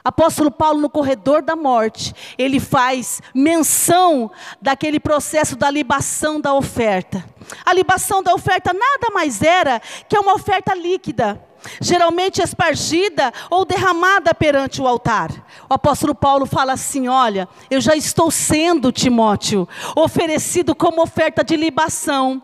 Apóstolo 0.02 0.50
Paulo, 0.50 0.80
no 0.80 0.88
corredor 0.88 1.42
da 1.42 1.54
morte, 1.54 2.14
ele 2.38 2.58
faz 2.58 3.20
menção 3.34 4.30
daquele 4.60 4.98
processo 4.98 5.56
da 5.56 5.70
libação 5.70 6.40
da 6.40 6.54
oferta. 6.54 7.24
A 7.64 7.72
libação 7.74 8.22
da 8.22 8.32
oferta 8.32 8.72
nada 8.72 9.12
mais 9.12 9.42
era 9.42 9.80
que 10.08 10.18
uma 10.18 10.34
oferta 10.34 10.74
líquida 10.74 11.49
geralmente 11.80 12.42
espargida 12.42 13.32
ou 13.50 13.64
derramada 13.64 14.34
perante 14.34 14.80
o 14.80 14.86
altar. 14.86 15.30
O 15.68 15.74
apóstolo 15.74 16.14
Paulo 16.14 16.46
fala 16.46 16.72
assim: 16.72 17.08
Olha, 17.08 17.48
eu 17.70 17.80
já 17.80 17.94
estou 17.94 18.30
sendo, 18.30 18.92
Timóteo, 18.92 19.68
oferecido 19.96 20.74
como 20.74 21.02
oferta 21.02 21.44
de 21.44 21.56
libação. 21.56 22.42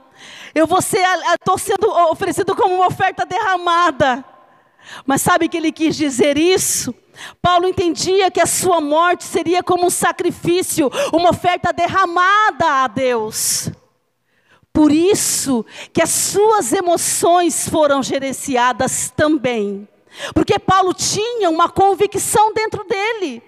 Eu 0.54 0.66
vou 0.66 0.80
ser, 0.80 1.04
estou 1.38 1.58
sendo 1.58 1.88
oferecido 2.10 2.54
como 2.56 2.76
uma 2.76 2.86
oferta 2.86 3.26
derramada. 3.26 4.24
Mas 5.04 5.20
sabe 5.20 5.48
que 5.48 5.56
ele 5.56 5.72
quis 5.72 5.96
dizer 5.96 6.38
isso? 6.38 6.94
Paulo 7.40 7.66
entendia 7.66 8.30
que 8.30 8.40
a 8.40 8.46
sua 8.46 8.80
morte 8.80 9.24
seria 9.24 9.62
como 9.62 9.86
um 9.86 9.90
sacrifício, 9.90 10.90
uma 11.12 11.30
oferta 11.30 11.72
derramada 11.72 12.84
a 12.84 12.86
Deus. 12.86 13.70
Por 14.76 14.92
isso 14.92 15.64
que 15.90 16.02
as 16.02 16.10
suas 16.10 16.70
emoções 16.70 17.66
foram 17.66 18.02
gerenciadas 18.02 19.10
também. 19.16 19.88
Porque 20.34 20.58
Paulo 20.58 20.92
tinha 20.92 21.48
uma 21.48 21.70
convicção 21.70 22.52
dentro 22.52 22.84
dele. 22.84 23.42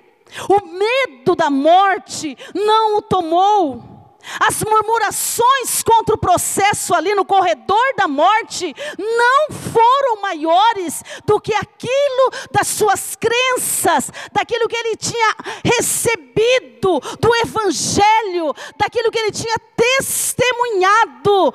O 0.48 0.64
medo 0.64 1.36
da 1.36 1.50
morte 1.50 2.34
não 2.54 2.96
o 2.96 3.02
tomou. 3.02 3.97
As 4.40 4.62
murmurações 4.62 5.82
contra 5.82 6.14
o 6.14 6.18
processo 6.18 6.94
ali 6.94 7.14
no 7.14 7.24
corredor 7.24 7.94
da 7.96 8.06
morte 8.06 8.74
não 8.98 9.54
foram 9.72 10.20
maiores 10.20 11.02
do 11.24 11.40
que 11.40 11.54
aquilo 11.54 12.30
das 12.50 12.66
suas 12.66 13.16
crenças, 13.16 14.10
daquilo 14.32 14.68
que 14.68 14.76
ele 14.76 14.96
tinha 14.96 15.34
recebido 15.64 17.00
do 17.20 17.34
Evangelho, 17.36 18.54
daquilo 18.76 19.10
que 19.10 19.18
ele 19.18 19.32
tinha 19.32 19.56
testemunhado 19.76 21.54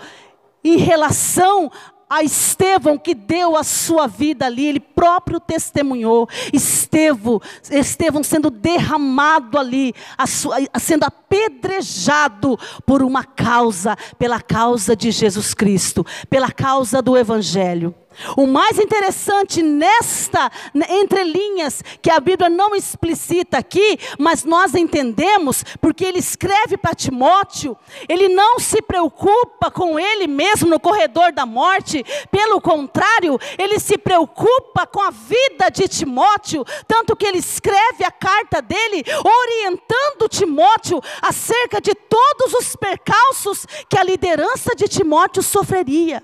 em 0.63 0.77
relação 0.77 1.69
a 2.09 2.23
Estevão 2.23 2.97
que 2.97 3.13
deu 3.13 3.55
a 3.55 3.63
sua 3.63 4.07
vida 4.07 4.45
ali, 4.45 4.67
ele 4.67 4.79
próprio 4.79 5.39
testemunhou. 5.39 6.27
Estevão, 6.51 7.41
Estevão 7.69 8.23
sendo 8.23 8.49
derramado 8.49 9.57
ali, 9.57 9.93
sua, 10.27 10.57
sendo 10.79 11.03
apedrejado 11.03 12.57
por 12.85 13.01
uma 13.01 13.23
causa, 13.23 13.95
pela 14.17 14.41
causa 14.41 14.95
de 14.95 15.11
Jesus 15.11 15.53
Cristo, 15.53 16.05
pela 16.29 16.51
causa 16.51 17.01
do 17.01 17.17
Evangelho. 17.17 17.95
O 18.37 18.45
mais 18.45 18.79
interessante 18.79 19.61
nesta 19.61 20.51
entre 20.89 21.23
linhas 21.23 21.83
que 22.01 22.09
a 22.09 22.19
Bíblia 22.19 22.49
não 22.49 22.75
explicita 22.75 23.57
aqui, 23.57 23.99
mas 24.17 24.43
nós 24.43 24.73
entendemos, 24.75 25.63
porque 25.81 26.05
ele 26.05 26.19
escreve 26.19 26.77
para 26.77 26.95
Timóteo, 26.95 27.77
ele 28.07 28.29
não 28.29 28.59
se 28.59 28.81
preocupa 28.81 29.71
com 29.71 29.99
ele 29.99 30.27
mesmo 30.27 30.69
no 30.69 30.79
corredor 30.79 31.31
da 31.31 31.45
morte, 31.45 32.03
pelo 32.31 32.61
contrário, 32.61 33.39
ele 33.57 33.79
se 33.79 33.97
preocupa 33.97 34.85
com 34.85 35.01
a 35.01 35.11
vida 35.11 35.69
de 35.71 35.87
Timóteo, 35.87 36.65
tanto 36.87 37.15
que 37.15 37.25
ele 37.25 37.39
escreve 37.39 38.03
a 38.03 38.11
carta 38.11 38.61
dele 38.61 39.03
orientando 39.23 40.29
Timóteo 40.29 41.01
acerca 41.21 41.79
de 41.79 41.93
todos 41.95 42.53
os 42.53 42.75
percalços 42.75 43.65
que 43.89 43.97
a 43.97 44.03
liderança 44.03 44.75
de 44.75 44.87
Timóteo 44.87 45.41
sofreria. 45.41 46.21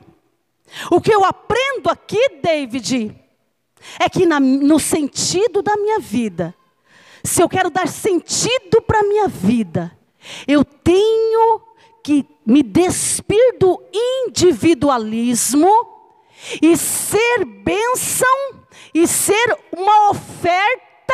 O 0.92 1.02
que 1.02 1.14
eu 1.14 1.24
aprendo 1.26 1.90
aqui, 1.90 2.40
David, 2.42 3.16
é 4.00 4.10
que 4.10 4.26
na, 4.26 4.40
no 4.40 4.80
sentido 4.80 5.62
da 5.62 5.76
minha 5.78 6.00
vida, 6.00 6.56
se 7.24 7.42
eu 7.42 7.50
quero 7.50 7.70
dar 7.70 7.88
sentido 7.88 8.82
para 8.82 9.00
a 9.00 9.04
minha 9.04 9.28
vida, 9.28 9.98
eu 10.48 10.64
tenho 10.64 11.62
que 12.04 12.26
me 12.46 12.64
despir 12.64 13.58
do 13.60 13.82
individualismo 13.94 15.70
e 16.62 16.76
ser 16.78 17.46
bênção 17.46 18.28
e 18.94 19.08
ser 19.08 19.58
uma 19.76 20.12
oferta 20.12 21.14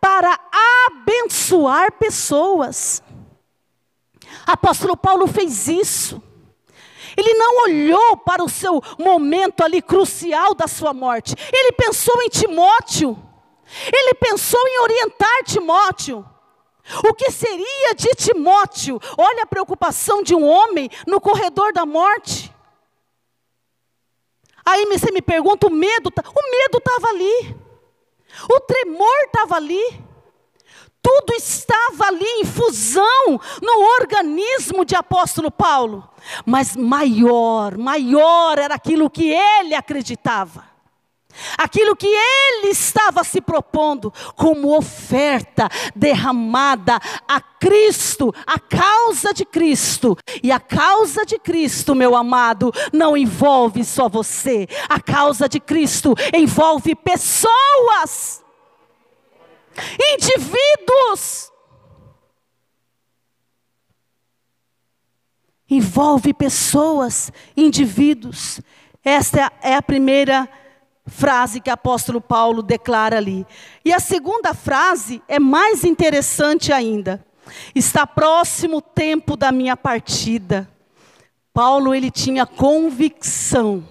para 0.00 0.38
abençoar 0.86 1.92
pessoas. 1.92 3.02
Apóstolo 4.46 4.96
Paulo 4.96 5.26
fez 5.26 5.68
isso. 5.68 6.22
Ele 7.20 7.34
não 7.34 7.64
olhou 7.64 8.16
para 8.16 8.42
o 8.42 8.48
seu 8.48 8.82
momento 8.98 9.62
ali 9.62 9.82
crucial 9.82 10.54
da 10.54 10.66
sua 10.66 10.94
morte. 10.94 11.34
Ele 11.52 11.72
pensou 11.72 12.22
em 12.22 12.30
Timóteo. 12.30 13.16
Ele 13.92 14.14
pensou 14.14 14.60
em 14.66 14.78
orientar 14.80 15.44
Timóteo. 15.44 16.24
O 17.04 17.14
que 17.14 17.30
seria 17.30 17.94
de 17.94 18.08
Timóteo? 18.14 18.98
Olha 19.18 19.42
a 19.42 19.46
preocupação 19.46 20.22
de 20.22 20.34
um 20.34 20.44
homem 20.44 20.90
no 21.06 21.20
corredor 21.20 21.72
da 21.74 21.84
morte. 21.84 22.52
Aí 24.64 24.86
você 24.86 25.12
me 25.12 25.20
pergunta, 25.20 25.66
o 25.66 25.70
medo, 25.70 26.10
tá, 26.10 26.22
o 26.26 26.50
medo 26.50 26.78
estava 26.78 27.08
ali. 27.08 27.56
O 28.48 28.60
tremor 28.60 29.18
estava 29.26 29.56
ali. 29.56 30.09
Tudo 31.02 31.32
estava 31.34 32.06
ali 32.08 32.26
em 32.40 32.44
fusão 32.44 33.40
no 33.62 33.80
organismo 34.00 34.84
de 34.84 34.94
apóstolo 34.94 35.50
Paulo. 35.50 36.08
Mas 36.44 36.76
maior, 36.76 37.78
maior 37.78 38.58
era 38.58 38.74
aquilo 38.74 39.08
que 39.08 39.30
ele 39.30 39.74
acreditava. 39.74 40.70
Aquilo 41.56 41.96
que 41.96 42.06
ele 42.06 42.68
estava 42.68 43.22
se 43.24 43.40
propondo 43.40 44.12
como 44.34 44.76
oferta 44.76 45.68
derramada 45.94 46.98
a 47.26 47.40
Cristo, 47.40 48.34
a 48.46 48.58
causa 48.58 49.32
de 49.32 49.44
Cristo. 49.44 50.16
E 50.42 50.50
a 50.50 50.58
causa 50.58 51.24
de 51.24 51.38
Cristo, 51.38 51.94
meu 51.94 52.16
amado, 52.16 52.72
não 52.92 53.16
envolve 53.16 53.84
só 53.84 54.08
você. 54.08 54.66
A 54.88 55.00
causa 55.00 55.48
de 55.48 55.60
Cristo 55.60 56.14
envolve 56.34 56.94
pessoas, 56.94 58.42
indivíduos. 60.14 61.50
Envolve 65.68 66.34
pessoas, 66.34 67.32
indivíduos. 67.56 68.60
Esta 69.04 69.52
é 69.62 69.76
a 69.76 69.82
primeira 69.82 70.48
frase 71.06 71.60
que 71.60 71.70
o 71.70 71.72
apóstolo 71.72 72.20
Paulo 72.20 72.62
declara 72.62 73.16
ali. 73.16 73.46
E 73.84 73.92
a 73.92 74.00
segunda 74.00 74.52
frase 74.52 75.22
é 75.28 75.38
mais 75.38 75.84
interessante 75.84 76.72
ainda. 76.72 77.24
Está 77.74 78.06
próximo 78.06 78.78
o 78.78 78.82
tempo 78.82 79.36
da 79.36 79.52
minha 79.52 79.76
partida. 79.76 80.68
Paulo 81.52 81.94
ele 81.94 82.10
tinha 82.10 82.46
convicção. 82.46 83.86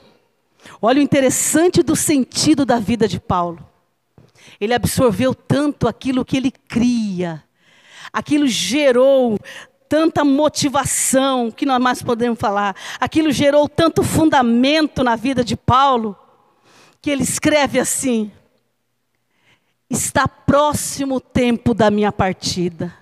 Olha 0.81 0.99
o 0.99 1.03
interessante 1.03 1.83
do 1.83 1.95
sentido 1.95 2.65
da 2.65 2.79
vida 2.79 3.07
de 3.07 3.19
Paulo. 3.19 3.68
Ele 4.59 4.73
absorveu 4.73 5.33
tanto 5.33 5.87
aquilo 5.87 6.25
que 6.25 6.37
ele 6.37 6.51
cria. 6.51 7.43
Aquilo 8.11 8.47
gerou 8.47 9.39
tanta 9.87 10.23
motivação, 10.23 11.49
que 11.49 11.65
nós 11.65 11.81
mais 11.81 12.03
podemos 12.03 12.39
falar. 12.39 12.75
Aquilo 12.99 13.31
gerou 13.31 13.67
tanto 13.67 14.03
fundamento 14.03 15.03
na 15.03 15.15
vida 15.15 15.43
de 15.43 15.55
Paulo 15.55 16.15
que 17.01 17.09
ele 17.09 17.23
escreve 17.23 17.79
assim: 17.79 18.31
Está 19.89 20.27
próximo 20.27 21.15
o 21.15 21.21
tempo 21.21 21.73
da 21.73 21.89
minha 21.89 22.11
partida. 22.11 22.98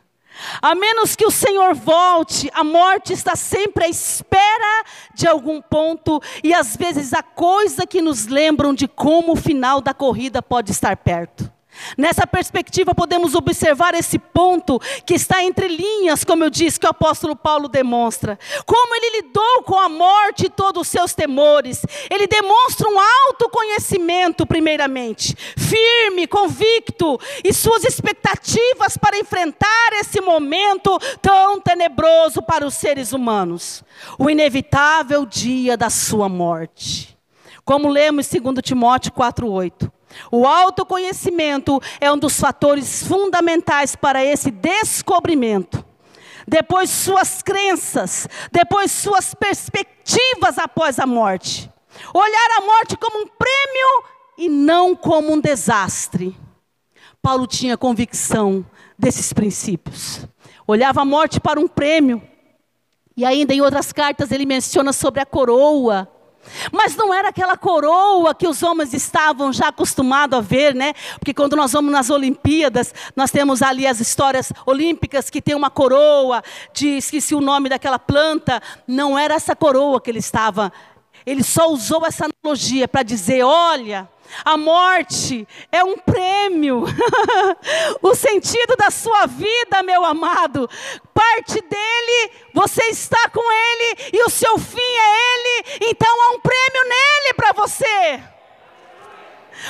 A 0.61 0.75
menos 0.75 1.15
que 1.15 1.25
o 1.25 1.31
Senhor 1.31 1.73
volte, 1.73 2.49
a 2.53 2.63
morte 2.63 3.13
está 3.13 3.35
sempre 3.35 3.85
à 3.85 3.89
espera 3.89 4.83
de 5.13 5.27
algum 5.27 5.61
ponto, 5.61 6.21
e 6.43 6.53
às 6.53 6.75
vezes 6.75 7.13
a 7.13 7.23
coisa 7.23 7.85
que 7.85 8.01
nos 8.01 8.27
lembram 8.27 8.73
de 8.73 8.87
como 8.87 9.33
o 9.33 9.35
final 9.35 9.81
da 9.81 9.93
corrida 9.93 10.41
pode 10.41 10.71
estar 10.71 10.95
perto. 10.97 11.56
Nessa 11.97 12.25
perspectiva, 12.25 12.93
podemos 12.93 13.35
observar 13.35 13.93
esse 13.93 14.19
ponto 14.19 14.79
que 15.05 15.13
está 15.13 15.43
entre 15.43 15.67
linhas, 15.67 16.23
como 16.23 16.43
eu 16.43 16.49
disse, 16.49 16.79
que 16.79 16.85
o 16.85 16.89
apóstolo 16.89 17.35
Paulo 17.35 17.67
demonstra. 17.67 18.37
Como 18.65 18.95
ele 18.95 19.21
lidou 19.21 19.63
com 19.63 19.79
a 19.79 19.89
morte 19.89 20.45
e 20.45 20.49
todos 20.49 20.81
os 20.81 20.87
seus 20.87 21.13
temores. 21.13 21.85
Ele 22.09 22.27
demonstra 22.27 22.87
um 22.89 22.99
autoconhecimento, 22.99 24.45
primeiramente, 24.45 25.35
firme, 25.57 26.27
convicto, 26.27 27.19
e 27.43 27.53
suas 27.53 27.83
expectativas 27.83 28.97
para 28.97 29.17
enfrentar 29.17 29.93
esse 29.93 30.21
momento 30.21 30.97
tão 31.21 31.59
tenebroso 31.59 32.41
para 32.41 32.65
os 32.65 32.73
seres 32.73 33.13
humanos 33.13 33.83
o 34.17 34.29
inevitável 34.29 35.25
dia 35.25 35.75
da 35.77 35.89
sua 35.89 36.29
morte. 36.29 37.17
Como 37.63 37.89
lemos 37.89 38.33
em 38.33 38.39
2 38.39 38.55
Timóteo 38.61 39.11
4,8. 39.11 39.91
O 40.31 40.45
autoconhecimento 40.45 41.81
é 41.99 42.11
um 42.11 42.17
dos 42.17 42.39
fatores 42.39 43.03
fundamentais 43.03 43.95
para 43.95 44.23
esse 44.23 44.51
descobrimento. 44.51 45.83
Depois 46.47 46.89
suas 46.89 47.41
crenças, 47.41 48.27
depois 48.51 48.91
suas 48.91 49.33
perspectivas 49.33 50.57
após 50.57 50.97
a 50.97 51.05
morte. 51.05 51.69
Olhar 52.13 52.57
a 52.57 52.61
morte 52.61 52.95
como 52.95 53.23
um 53.23 53.27
prêmio 53.27 54.03
e 54.37 54.47
não 54.47 54.95
como 54.95 55.33
um 55.33 55.41
desastre. 55.41 56.37
Paulo 57.21 57.45
tinha 57.45 57.77
convicção 57.77 58.65
desses 58.97 59.33
princípios. 59.33 60.25
Olhava 60.65 61.01
a 61.01 61.05
morte 61.05 61.39
para 61.39 61.59
um 61.59 61.67
prêmio. 61.67 62.21
E 63.15 63.25
ainda 63.25 63.53
em 63.53 63.61
outras 63.61 63.91
cartas 63.91 64.31
ele 64.31 64.45
menciona 64.45 64.93
sobre 64.93 65.19
a 65.19 65.25
coroa 65.25 66.07
mas 66.71 66.95
não 66.95 67.13
era 67.13 67.29
aquela 67.29 67.57
coroa 67.57 68.33
que 68.33 68.47
os 68.47 68.63
homens 68.63 68.93
estavam 68.93 69.51
já 69.51 69.67
acostumados 69.67 70.37
a 70.37 70.41
ver, 70.41 70.73
né? 70.73 70.93
Porque 71.19 71.33
quando 71.33 71.55
nós 71.55 71.71
vamos 71.71 71.91
nas 71.91 72.09
Olimpíadas, 72.09 72.93
nós 73.15 73.31
temos 73.31 73.61
ali 73.61 73.85
as 73.85 73.99
histórias 73.99 74.51
olímpicas 74.65 75.29
que 75.29 75.41
tem 75.41 75.55
uma 75.55 75.69
coroa, 75.69 76.43
de 76.73 76.97
esqueci 76.97 77.35
o 77.35 77.41
nome 77.41 77.69
daquela 77.69 77.99
planta. 77.99 78.61
Não 78.87 79.17
era 79.17 79.35
essa 79.35 79.55
coroa 79.55 80.01
que 80.01 80.09
ele 80.09 80.19
estava. 80.19 80.71
Ele 81.25 81.43
só 81.43 81.69
usou 81.69 82.05
essa 82.05 82.25
analogia 82.25 82.87
para 82.87 83.03
dizer: 83.03 83.43
olha, 83.43 84.09
a 84.43 84.57
morte 84.57 85.47
é 85.71 85.83
um 85.83 85.97
prêmio. 85.97 86.83
o 88.01 88.15
sentido 88.15 88.75
da 88.77 88.89
sua 88.89 89.25
vida, 89.25 89.83
meu 89.83 90.05
amado, 90.05 90.69
parte 91.13 91.61
dele, 91.61 92.31
você 92.53 92.83
está 92.85 93.29
com 93.29 93.41
ele 93.41 94.09
e 94.13 94.23
o 94.23 94.29
seu 94.29 94.57
fim 94.57 94.79
é 94.79 95.33
ele, 95.33 95.89
então 95.89 96.09
há 96.09 96.35
um 96.35 96.39
prêmio 96.39 96.83
nele 96.83 97.33
para 97.35 97.51
você. 97.67 98.23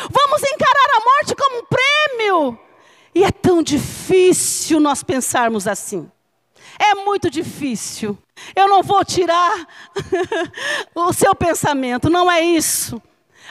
Vamos 0.10 0.44
encarar 0.44 0.90
a 0.98 1.04
morte 1.04 1.36
como 1.36 1.60
um 1.60 1.66
prêmio. 1.66 2.60
E 3.16 3.24
é 3.24 3.32
tão 3.32 3.64
difícil 3.64 4.80
nós 4.80 5.02
pensarmos 5.04 5.68
assim. 5.68 6.10
É 6.78 6.94
muito 6.94 7.30
difícil. 7.30 8.18
Eu 8.56 8.68
não 8.68 8.84
vou 8.84 9.04
tirar 9.04 9.68
o 10.94 11.12
seu 11.12 11.34
pensamento, 11.34 12.10
não 12.10 12.32
é 12.32 12.42
isso. 12.42 13.02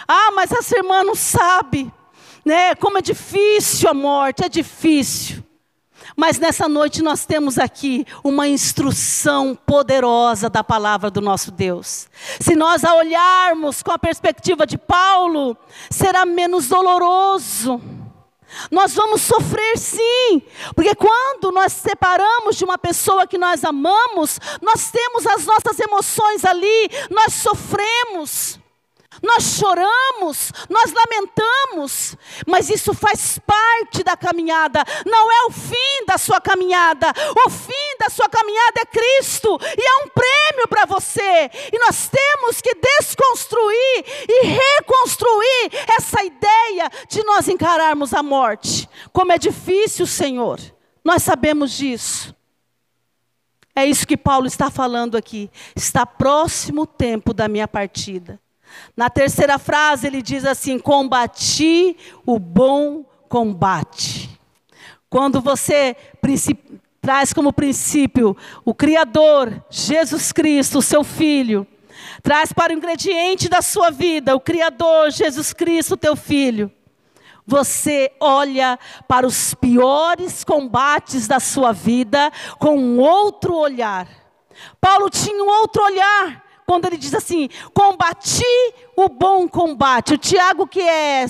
Ah, 0.07 0.31
mas 0.33 0.53
essa 0.53 0.77
irmã 0.77 1.03
não 1.03 1.17
sabe, 1.17 1.93
né? 2.45 2.77
Como 2.77 2.99
é 2.99 3.03
difícil 3.03 3.89
a 3.89 3.95
morte, 3.95 4.45
é 4.45 4.49
difícil. 4.49 5.36
Mas 6.17 6.39
nessa 6.39 6.67
noite 6.67 7.03
nós 7.03 7.27
temos 7.27 7.59
aqui 7.59 8.07
uma 8.25 8.49
instrução 8.49 9.55
poderosa 9.67 10.49
da 10.49 10.65
palavra 10.65 11.11
do 11.11 11.21
nosso 11.21 11.51
Deus. 11.51 12.09
Se 12.41 12.57
nós 12.57 12.85
a 12.85 12.95
olharmos 12.95 13.83
com 13.83 13.93
a 13.93 13.99
perspectiva 13.99 14.67
de 14.67 14.79
Paulo, 14.79 15.55
será 15.91 16.25
menos 16.25 16.69
doloroso. 16.69 17.81
Nós 18.71 18.95
vamos 18.95 19.21
sofrer 19.21 19.77
sim, 19.77 20.41
porque 20.75 20.95
quando 20.95 21.53
nós 21.53 21.73
separamos 21.73 22.57
de 22.57 22.65
uma 22.65 22.79
pessoa 22.79 23.27
que 23.27 23.37
nós 23.37 23.63
amamos, 23.65 24.41
nós 24.63 24.91
temos 24.91 25.27
as 25.27 25.45
nossas 25.45 25.79
emoções 25.79 26.45
ali, 26.45 26.91
nós 27.11 27.35
sofremos. 27.35 28.59
Nós 29.23 29.57
choramos, 29.59 30.53
nós 30.69 30.93
lamentamos, 30.93 32.17
mas 32.47 32.69
isso 32.69 32.93
faz 32.93 33.39
parte 33.39 34.03
da 34.03 34.17
caminhada, 34.17 34.85
não 35.05 35.31
é 35.31 35.47
o 35.47 35.51
fim 35.51 36.05
da 36.07 36.19
sua 36.19 36.41
caminhada. 36.41 37.13
O 37.47 37.51
fim 37.51 37.99
da 37.99 38.09
sua 38.09 38.29
caminhada 38.29 38.81
é 38.81 38.87
Cristo, 38.87 39.59
e 39.61 39.83
é 39.83 40.05
um 40.05 40.09
prêmio 40.09 40.69
para 40.69 40.85
você. 40.85 41.51
E 41.73 41.79
nós 41.79 42.09
temos 42.09 42.61
que 42.61 42.75
desconstruir 42.75 44.05
e 44.29 44.47
reconstruir 44.47 45.71
essa 45.97 46.23
ideia 46.23 46.91
de 47.09 47.23
nós 47.25 47.49
encararmos 47.49 48.13
a 48.13 48.23
morte. 48.23 48.89
Como 49.13 49.33
é 49.33 49.39
difícil, 49.39 50.07
Senhor, 50.07 50.61
nós 51.05 51.23
sabemos 51.23 51.73
disso. 51.73 52.35
É 53.75 53.85
isso 53.85 54.07
que 54.07 54.17
Paulo 54.17 54.47
está 54.47 54.71
falando 54.71 55.17
aqui. 55.17 55.51
Está 55.75 56.07
próximo 56.07 56.83
o 56.83 56.87
tempo 56.87 57.35
da 57.35 57.47
minha 57.47 57.69
partida. 57.69 58.41
Na 58.97 59.11
terceira 59.11 59.59
frase, 59.59 60.07
ele 60.07 60.23
diz 60.23 60.45
assim: 60.45 60.79
Combati 60.79 61.97
o 62.25 62.39
bom 62.39 63.05
combate. 63.29 64.31
Quando 65.09 65.41
você 65.41 65.97
traz 67.01 67.33
como 67.33 67.53
princípio 67.53 68.37
o 68.65 68.75
Criador, 68.75 69.65
Jesus 69.71 70.33
Cristo, 70.33 70.83
seu 70.83 71.05
Filho, 71.05 71.67
traz 72.23 72.53
para 72.53 72.73
o 72.73 72.77
ingrediente 72.77 73.49
da 73.49 73.63
sua 73.63 73.91
vida 73.91 74.35
o 74.35 74.41
Criador, 74.41 75.11
Jesus 75.11 75.53
Cristo, 75.53 75.97
teu 75.97 76.17
Filho. 76.17 76.71
Você 77.47 78.11
olha 78.19 78.77
para 79.07 79.25
os 79.25 79.55
piores 79.55 80.43
combates 80.43 81.29
da 81.29 81.39
sua 81.39 81.73
vida 81.73 82.33
com 82.59 82.77
um 82.77 82.99
outro 82.99 83.55
olhar. 83.55 84.09
Paulo 84.81 85.09
tinha 85.09 85.43
um 85.45 85.49
outro 85.49 85.85
olhar 85.85 86.46
quando 86.67 86.87
ele 86.87 86.97
diz 86.97 87.15
assim: 87.15 87.49
combati 87.73 88.43
o 88.97 89.09
bom 89.09 89.49
combate. 89.49 90.15
O 90.15 90.19
Tiago, 90.19 90.67
que 90.67 90.81
é 90.81 91.25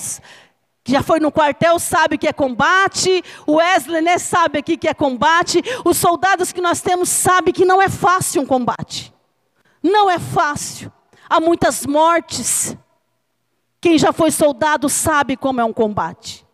que 0.87 0.93
já 0.93 1.03
foi 1.03 1.19
no 1.19 1.33
quartel, 1.33 1.81
sabe 1.81 2.17
que 2.17 2.29
é 2.29 2.33
combate. 2.33 3.23
O 3.45 3.55
Wesley 3.55 4.01
né, 4.01 4.19
sabe 4.19 4.61
aqui 4.61 4.77
que 4.77 4.87
é 4.87 4.95
combate. 4.95 5.61
Os 5.85 5.97
soldados 5.97 6.53
que 6.53 6.61
nós 6.61 6.81
temos 6.81 7.09
sabem 7.09 7.53
que 7.53 7.65
não 7.65 7.83
é 7.83 7.89
fácil 7.89 8.43
um 8.43 8.47
combate. 8.47 9.13
Não 9.83 10.09
é 10.09 10.21
fácil. 10.21 10.93
Há 11.29 11.41
muitas 11.41 11.85
mortes. 11.85 12.77
Quem 13.81 13.99
já 13.99 14.13
foi 14.13 14.31
soldado 14.31 14.89
sabe 14.89 15.37
como 15.37 15.61
é 15.61 15.65
um 15.65 15.73
combate. 15.73 16.47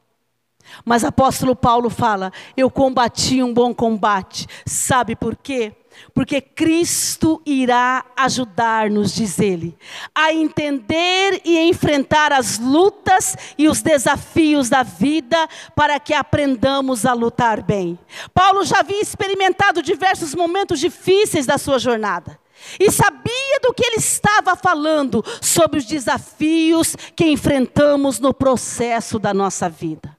Mas 0.83 1.05
apóstolo 1.05 1.55
Paulo 1.55 1.91
fala: 1.91 2.33
Eu 2.57 2.71
combati 2.71 3.43
um 3.43 3.53
bom 3.53 3.75
combate. 3.75 4.47
Sabe 4.65 5.15
por 5.15 5.37
quê? 5.37 5.77
Porque 6.15 6.41
Cristo 6.41 7.41
irá 7.47 8.05
ajudar-nos, 8.17 9.15
diz 9.15 9.39
ele, 9.39 9.77
a 10.15 10.33
entender 10.33 11.41
e 11.45 11.59
enfrentar 11.59 12.33
as 12.33 12.59
lutas 12.59 13.37
e 13.57 13.69
os 13.69 13.83
desafios 13.83 14.69
da 14.69 14.83
vida 14.83 15.49
para 15.75 15.99
que 15.99 16.13
aprendamos 16.13 17.07
a 17.07 17.13
lutar 17.13 17.63
bem. 17.63 17.99
Paulo 18.35 18.65
já 18.65 18.81
havia 18.81 19.01
experimentado 19.01 19.83
diversos 19.83 20.35
momentos 20.35 20.81
difíceis 20.81 21.47
da 21.47 21.59
sua 21.59 21.79
jornada. 21.79 22.39
E 22.79 22.91
sabia 22.91 23.61
do 23.63 23.75
que 23.75 23.85
ele 23.85 23.97
estava 23.97 24.55
falando 24.55 25.25
sobre 25.41 25.79
os 25.79 25.85
desafios 25.85 26.95
que 27.17 27.25
enfrentamos 27.25 28.21
no 28.21 28.33
processo 28.33 29.19
da 29.19 29.35
nossa 29.35 29.69
vida. 29.69 30.17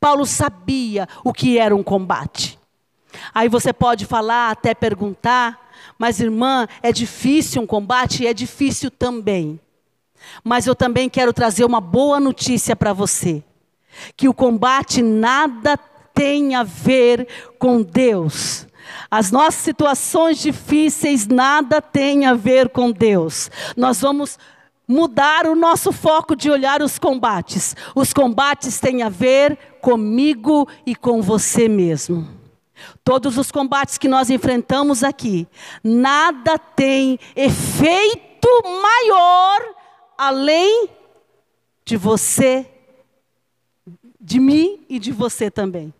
Paulo 0.00 0.26
sabia 0.26 1.08
o 1.24 1.32
que 1.32 1.58
era 1.58 1.74
um 1.74 1.82
combate. 1.82 2.58
Aí 3.34 3.48
você 3.48 3.72
pode 3.72 4.06
falar, 4.06 4.50
até 4.50 4.74
perguntar, 4.74 5.70
mas 5.98 6.20
irmã, 6.20 6.66
é 6.82 6.92
difícil 6.92 7.62
um 7.62 7.66
combate? 7.66 8.26
É 8.26 8.34
difícil 8.34 8.90
também. 8.90 9.60
Mas 10.42 10.66
eu 10.66 10.74
também 10.74 11.08
quero 11.08 11.32
trazer 11.32 11.64
uma 11.64 11.80
boa 11.80 12.18
notícia 12.18 12.74
para 12.74 12.92
você: 12.92 13.42
que 14.16 14.28
o 14.28 14.34
combate 14.34 15.02
nada 15.02 15.78
tem 16.12 16.54
a 16.54 16.62
ver 16.62 17.26
com 17.58 17.82
Deus. 17.82 18.66
As 19.10 19.30
nossas 19.30 19.62
situações 19.62 20.38
difíceis 20.38 21.26
nada 21.26 21.80
tem 21.80 22.26
a 22.26 22.34
ver 22.34 22.68
com 22.68 22.90
Deus. 22.90 23.50
Nós 23.76 24.00
vamos 24.00 24.38
mudar 24.86 25.46
o 25.46 25.54
nosso 25.54 25.90
foco 25.90 26.36
de 26.36 26.50
olhar 26.50 26.82
os 26.82 26.98
combates. 26.98 27.74
Os 27.94 28.12
combates 28.12 28.78
têm 28.78 29.02
a 29.02 29.08
ver 29.08 29.56
comigo 29.80 30.68
e 30.84 30.94
com 30.94 31.22
você 31.22 31.68
mesmo. 31.68 32.43
Todos 33.02 33.38
os 33.38 33.50
combates 33.50 33.98
que 33.98 34.08
nós 34.08 34.30
enfrentamos 34.30 35.02
aqui, 35.02 35.46
nada 35.82 36.58
tem 36.58 37.18
efeito 37.36 38.48
maior 38.82 39.74
além 40.16 40.88
de 41.84 41.96
você, 41.96 42.66
de 44.20 44.40
mim 44.40 44.84
e 44.88 44.98
de 44.98 45.12
você 45.12 45.50
também. 45.50 45.92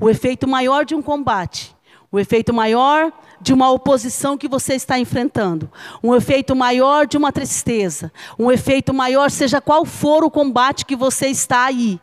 O 0.00 0.10
efeito 0.10 0.46
maior 0.48 0.84
de 0.84 0.94
um 0.94 1.02
combate, 1.02 1.74
o 2.10 2.18
efeito 2.18 2.52
maior 2.52 3.12
de 3.40 3.52
uma 3.52 3.70
oposição 3.70 4.36
que 4.36 4.48
você 4.48 4.74
está 4.74 4.98
enfrentando, 4.98 5.70
um 6.02 6.14
efeito 6.14 6.56
maior 6.56 7.06
de 7.06 7.16
uma 7.16 7.30
tristeza, 7.30 8.12
um 8.38 8.50
efeito 8.50 8.92
maior, 8.92 9.30
seja 9.30 9.60
qual 9.60 9.84
for 9.84 10.24
o 10.24 10.30
combate 10.30 10.84
que 10.84 10.96
você 10.96 11.28
está 11.28 11.66
aí, 11.66 12.00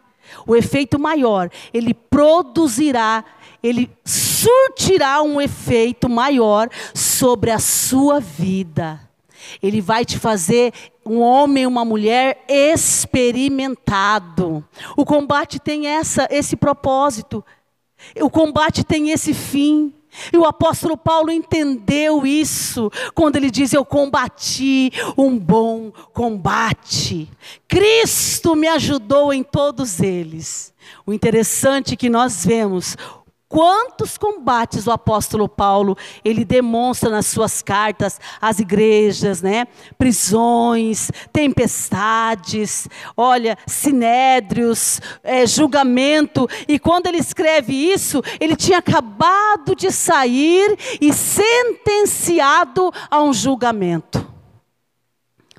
o 0.47 0.55
efeito 0.55 0.97
maior, 0.97 1.49
ele 1.73 1.93
produzirá 1.93 3.23
ele 3.67 3.89
surtirá 4.03 5.23
um 5.23 5.41
efeito 5.41 6.07
maior 6.07 6.69
sobre 6.93 7.49
a 7.51 7.59
sua 7.59 8.19
vida. 8.19 9.01
Ele 9.61 9.79
vai 9.81 10.05
te 10.05 10.17
fazer 10.19 10.73
um 11.05 11.19
homem, 11.19 11.67
uma 11.67 11.85
mulher 11.85 12.43
experimentado. 12.47 14.63
O 14.95 15.03
combate 15.05 15.59
tem 15.59 15.87
essa, 15.87 16.27
esse 16.31 16.55
propósito. 16.55 17.43
O 18.19 18.29
combate 18.29 18.83
tem 18.83 19.11
esse 19.11 19.33
fim. 19.33 19.93
E 20.31 20.37
o 20.37 20.45
apóstolo 20.45 20.95
Paulo 20.95 21.29
entendeu 21.29 22.25
isso 22.25 22.89
quando 23.13 23.35
ele 23.35 23.51
diz: 23.51 23.73
Eu 23.73 23.83
combati 23.83 24.89
um 25.17 25.37
bom 25.37 25.91
combate. 26.13 27.29
Cristo 27.67 28.55
me 28.55 28.67
ajudou 28.67 29.33
em 29.33 29.43
todos 29.43 29.99
eles. 29.99 30.73
O 31.05 31.11
interessante 31.11 31.95
é 31.95 31.97
que 31.97 32.09
nós 32.09 32.45
vemos 32.45 32.95
Quantos 33.55 34.17
combates 34.17 34.85
o 34.85 34.91
apóstolo 34.91 35.47
Paulo 35.47 35.97
ele 36.25 36.43
demonstra 36.43 37.09
nas 37.09 37.25
suas 37.27 37.61
cartas 37.61 38.19
às 38.41 38.59
igrejas, 38.59 39.41
né? 39.41 39.65
Prisões, 39.97 41.09
tempestades, 41.31 42.85
olha, 43.15 43.57
sinédrios, 43.65 44.99
é, 45.23 45.47
julgamento. 45.47 46.49
E 46.67 46.77
quando 46.77 47.07
ele 47.07 47.19
escreve 47.19 47.71
isso, 47.71 48.21
ele 48.41 48.57
tinha 48.57 48.79
acabado 48.79 49.73
de 49.73 49.89
sair 49.89 50.77
e 50.99 51.13
sentenciado 51.13 52.91
a 53.09 53.23
um 53.23 53.31
julgamento. 53.31 54.27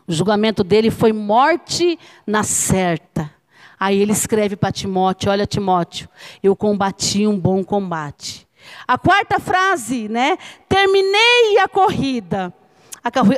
O 0.06 0.12
julgamento 0.12 0.62
dele 0.62 0.90
foi 0.90 1.14
morte 1.14 1.98
na 2.26 2.42
certa. 2.42 3.35
Aí 3.78 4.00
ele 4.00 4.12
escreve 4.12 4.56
para 4.56 4.72
Timóteo: 4.72 5.30
Olha, 5.30 5.46
Timóteo, 5.46 6.08
eu 6.42 6.56
combati 6.56 7.26
um 7.26 7.38
bom 7.38 7.62
combate. 7.62 8.46
A 8.86 8.98
quarta 8.98 9.38
frase, 9.38 10.08
né? 10.08 10.36
Terminei 10.68 11.58
a 11.62 11.68
corrida. 11.68 12.52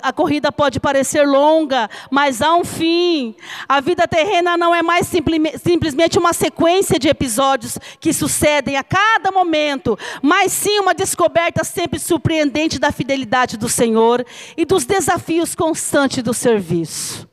A, 0.03 0.12
corrida 0.14 0.51
pode 0.51 0.81
parecer 0.81 1.27
longa, 1.27 1.90
mas 2.11 2.40
há 2.40 2.55
um 2.55 2.64
fim. 2.64 3.35
A 3.68 3.81
vida 3.81 4.09
terrena 4.09 4.57
não 4.57 4.74
é 4.74 4.83
mais 4.83 5.07
simplesmente 5.07 6.18
uma 6.18 6.33
sequência 6.33 6.98
de 6.98 7.07
episódios 7.07 7.79
que 8.01 8.11
sucedem 8.14 8.77
a 8.77 8.83
cada 8.83 9.31
momento, 9.31 9.98
mas 10.22 10.53
sim 10.53 10.81
uma 10.81 10.94
descoberta 10.94 11.64
sempre 11.64 11.98
surpreendente 11.98 12.79
da 12.79 12.90
fidelidade 12.90 13.59
do 13.59 13.68
Senhor 13.68 14.24
e 14.57 14.64
dos 14.64 14.87
desafios 14.87 15.55
constantes 15.55 16.22
do 16.22 16.33
serviço. 16.33 17.27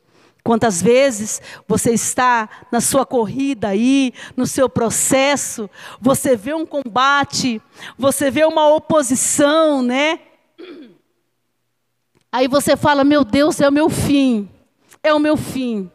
Quantas 0.46 0.80
vezes 0.80 1.42
você 1.66 1.90
está 1.90 2.48
na 2.70 2.80
sua 2.80 3.04
corrida 3.04 3.66
aí, 3.66 4.14
no 4.36 4.46
seu 4.46 4.68
processo, 4.68 5.68
você 6.00 6.36
vê 6.36 6.54
um 6.54 6.64
combate, 6.64 7.60
você 7.98 8.30
vê 8.30 8.44
uma 8.44 8.72
oposição, 8.72 9.82
né? 9.82 10.20
Aí 12.30 12.46
você 12.46 12.76
fala: 12.76 13.02
Meu 13.02 13.24
Deus, 13.24 13.60
é 13.60 13.68
o 13.68 13.72
meu 13.72 13.90
fim, 13.90 14.48
é 15.02 15.12
o 15.12 15.18
meu 15.18 15.36
fim. 15.36 15.90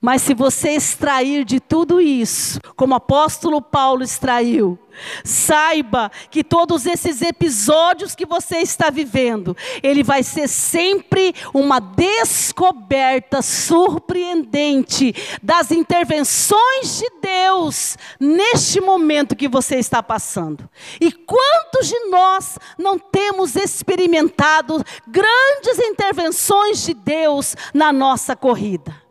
Mas 0.00 0.22
se 0.22 0.34
você 0.34 0.70
extrair 0.70 1.44
de 1.44 1.60
tudo 1.60 2.00
isso, 2.00 2.60
como 2.76 2.94
o 2.94 2.96
apóstolo 2.96 3.60
Paulo 3.60 4.02
extraiu, 4.02 4.78
saiba 5.24 6.10
que 6.30 6.42
todos 6.42 6.86
esses 6.86 7.22
episódios 7.22 8.14
que 8.14 8.26
você 8.26 8.58
está 8.58 8.90
vivendo, 8.90 9.56
ele 9.82 10.02
vai 10.02 10.22
ser 10.22 10.48
sempre 10.48 11.34
uma 11.52 11.80
descoberta 11.80 13.42
surpreendente 13.42 15.14
das 15.42 15.70
intervenções 15.70 16.98
de 16.98 17.10
Deus 17.20 17.96
neste 18.18 18.80
momento 18.80 19.36
que 19.36 19.48
você 19.48 19.76
está 19.76 20.02
passando. 20.02 20.68
E 21.00 21.12
quantos 21.12 21.88
de 21.88 21.98
nós 22.08 22.58
não 22.78 22.98
temos 22.98 23.56
experimentado 23.56 24.82
grandes 25.06 25.78
intervenções 25.78 26.84
de 26.84 26.94
Deus 26.94 27.54
na 27.74 27.92
nossa 27.92 28.34
corrida? 28.34 29.05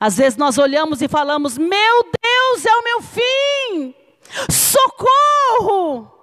Às 0.00 0.16
vezes 0.16 0.36
nós 0.36 0.58
olhamos 0.58 1.02
e 1.02 1.08
falamos: 1.08 1.58
Meu 1.58 2.04
Deus, 2.22 2.64
é 2.64 2.74
o 2.74 2.84
meu 2.84 3.02
fim, 3.02 3.94
socorro. 4.50 6.18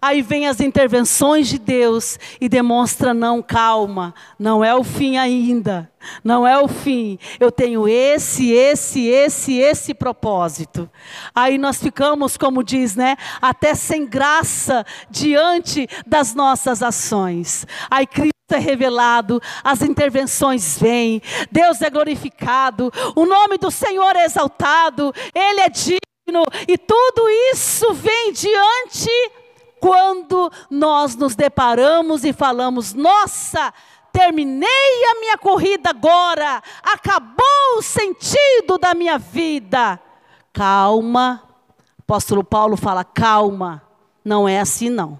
Aí 0.00 0.22
vem 0.22 0.46
as 0.46 0.60
intervenções 0.60 1.48
de 1.48 1.58
Deus 1.58 2.18
e 2.40 2.48
demonstra: 2.48 3.12
não, 3.12 3.42
calma, 3.42 4.14
não 4.38 4.64
é 4.64 4.74
o 4.74 4.84
fim 4.84 5.16
ainda, 5.16 5.90
não 6.22 6.46
é 6.46 6.56
o 6.58 6.68
fim. 6.68 7.18
Eu 7.40 7.50
tenho 7.50 7.88
esse, 7.88 8.52
esse, 8.52 9.06
esse, 9.06 9.58
esse 9.58 9.94
propósito. 9.94 10.88
Aí 11.34 11.58
nós 11.58 11.82
ficamos, 11.82 12.36
como 12.36 12.62
diz, 12.62 12.94
né, 12.94 13.16
até 13.42 13.74
sem 13.74 14.06
graça 14.06 14.86
diante 15.10 15.88
das 16.06 16.32
nossas 16.32 16.80
ações. 16.80 17.66
Aí 17.90 18.06
é 18.54 18.58
revelado, 18.58 19.40
as 19.62 19.82
intervenções 19.82 20.78
vêm, 20.78 21.22
Deus 21.50 21.82
é 21.82 21.90
glorificado, 21.90 22.92
o 23.14 23.26
nome 23.26 23.58
do 23.58 23.70
Senhor 23.70 24.16
é 24.16 24.24
exaltado, 24.24 25.12
Ele 25.34 25.60
é 25.60 25.68
digno 25.68 26.44
E 26.66 26.76
tudo 26.78 27.28
isso 27.52 27.92
vem 27.94 28.32
diante 28.32 29.10
quando 29.80 30.50
nós 30.70 31.16
nos 31.16 31.34
deparamos 31.34 32.24
e 32.24 32.32
falamos: 32.32 32.94
nossa, 32.94 33.72
terminei 34.12 35.04
a 35.10 35.20
minha 35.20 35.38
corrida 35.38 35.90
agora, 35.90 36.62
acabou 36.82 37.78
o 37.78 37.82
sentido 37.82 38.78
da 38.78 38.94
minha 38.94 39.18
vida. 39.18 40.00
Calma, 40.52 41.42
apóstolo 42.00 42.42
Paulo 42.42 42.76
fala: 42.76 43.04
calma, 43.04 43.82
não 44.24 44.48
é 44.48 44.60
assim 44.60 44.88
não. 44.88 45.18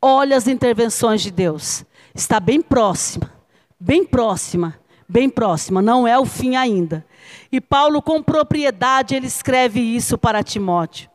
Olha 0.00 0.36
as 0.36 0.46
intervenções 0.46 1.22
de 1.22 1.30
Deus, 1.30 1.84
está 2.20 2.40
bem 2.40 2.60
próxima, 2.60 3.32
bem 3.78 4.04
próxima, 4.04 4.78
bem 5.08 5.28
próxima, 5.28 5.82
não 5.82 6.06
é 6.06 6.18
o 6.18 6.24
fim 6.24 6.56
ainda. 6.56 7.04
E 7.52 7.60
Paulo, 7.60 8.00
com 8.00 8.22
propriedade, 8.22 9.14
ele 9.14 9.26
escreve 9.26 9.80
isso 9.80 10.16
para 10.16 10.42
Timóteo. 10.42 11.10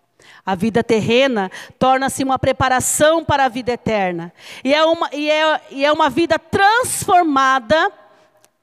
A 0.46 0.56
vida 0.56 0.84
terrena 0.84 1.52
torna-se 1.78 2.24
uma 2.24 2.40
preparação 2.40 3.24
para 3.24 3.46
a 3.46 3.50
vida 3.50 3.74
eterna. 3.74 4.34
E 4.64 4.74
é 4.74 4.84
uma, 4.84 5.10
e 5.14 5.30
é, 5.30 5.62
e 5.70 5.86
é 5.86 5.92
uma 5.92 6.10
vida 6.10 6.40
transformada 6.40 7.92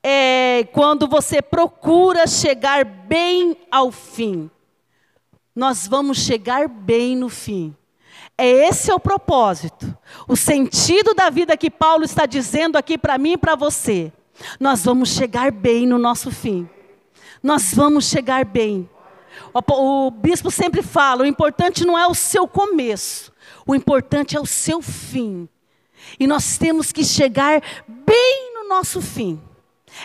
é, 0.02 0.66
quando 0.72 1.06
você 1.06 1.40
procura 1.40 2.26
chegar 2.26 2.84
bem 2.84 3.56
ao 3.70 3.92
fim. 3.92 4.50
Nós 5.54 5.86
vamos 5.86 6.18
chegar 6.18 6.68
bem 6.68 7.16
no 7.16 7.28
fim. 7.28 7.74
É 8.40 8.46
esse 8.68 8.88
é 8.88 8.94
o 8.94 9.00
propósito. 9.00 9.92
O 10.28 10.36
sentido 10.36 11.12
da 11.12 11.28
vida 11.28 11.56
que 11.56 11.68
Paulo 11.68 12.04
está 12.04 12.24
dizendo 12.24 12.78
aqui 12.78 12.96
para 12.96 13.18
mim 13.18 13.32
e 13.32 13.36
para 13.36 13.56
você. 13.56 14.12
Nós 14.60 14.84
vamos 14.84 15.08
chegar 15.10 15.50
bem 15.50 15.84
no 15.84 15.98
nosso 15.98 16.30
fim. 16.30 16.68
Nós 17.42 17.74
vamos 17.74 18.04
chegar 18.04 18.44
bem. 18.44 18.88
O, 19.52 20.06
o 20.06 20.10
bispo 20.12 20.52
sempre 20.52 20.82
fala: 20.82 21.22
o 21.22 21.26
importante 21.26 21.84
não 21.84 21.98
é 21.98 22.06
o 22.06 22.14
seu 22.14 22.46
começo, 22.46 23.32
o 23.66 23.74
importante 23.74 24.36
é 24.36 24.40
o 24.40 24.46
seu 24.46 24.80
fim. 24.80 25.48
E 26.18 26.26
nós 26.26 26.56
temos 26.56 26.92
que 26.92 27.04
chegar 27.04 27.60
bem 27.86 28.54
no 28.54 28.68
nosso 28.68 29.00
fim. 29.00 29.40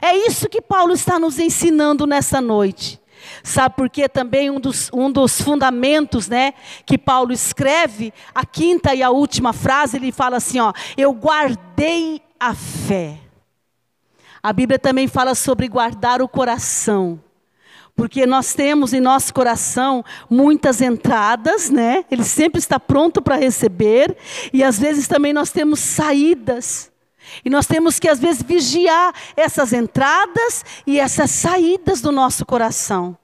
É 0.01 0.15
isso 0.15 0.49
que 0.49 0.61
Paulo 0.61 0.93
está 0.93 1.19
nos 1.19 1.37
ensinando 1.37 2.07
nessa 2.07 2.41
noite. 2.41 2.99
Sabe 3.43 3.75
por 3.75 3.89
que 3.89 4.07
também 4.07 4.49
um 4.49 4.59
dos, 4.59 4.89
um 4.93 5.11
dos 5.11 5.41
fundamentos 5.41 6.27
né, 6.27 6.53
que 6.85 6.97
Paulo 6.97 7.31
escreve, 7.33 8.13
a 8.33 8.45
quinta 8.45 8.93
e 8.93 9.03
a 9.03 9.09
última 9.09 9.53
frase, 9.53 9.97
ele 9.97 10.11
fala 10.11 10.37
assim: 10.37 10.59
ó, 10.59 10.73
eu 10.97 11.11
guardei 11.11 12.21
a 12.39 12.53
fé. 12.53 13.19
A 14.41 14.51
Bíblia 14.51 14.77
também 14.77 15.07
fala 15.07 15.35
sobre 15.35 15.67
guardar 15.67 16.21
o 16.21 16.27
coração. 16.27 17.19
Porque 17.95 18.25
nós 18.25 18.53
temos 18.53 18.91
em 18.91 18.99
nosso 18.99 19.33
coração 19.33 20.03
muitas 20.29 20.81
entradas, 20.81 21.69
né? 21.69 22.03
Ele 22.09 22.23
sempre 22.23 22.59
está 22.59 22.79
pronto 22.79 23.21
para 23.21 23.35
receber, 23.35 24.17
e 24.51 24.63
às 24.63 24.79
vezes 24.79 25.07
também 25.07 25.31
nós 25.31 25.51
temos 25.51 25.79
saídas. 25.79 26.91
E 27.43 27.49
nós 27.49 27.65
temos 27.65 27.99
que 27.99 28.07
às 28.07 28.19
vezes 28.19 28.41
vigiar 28.41 29.13
essas 29.35 29.73
entradas 29.73 30.63
e 30.85 30.99
essas 30.99 31.31
saídas 31.31 32.01
do 32.01 32.11
nosso 32.11 32.45
coração. 32.45 33.17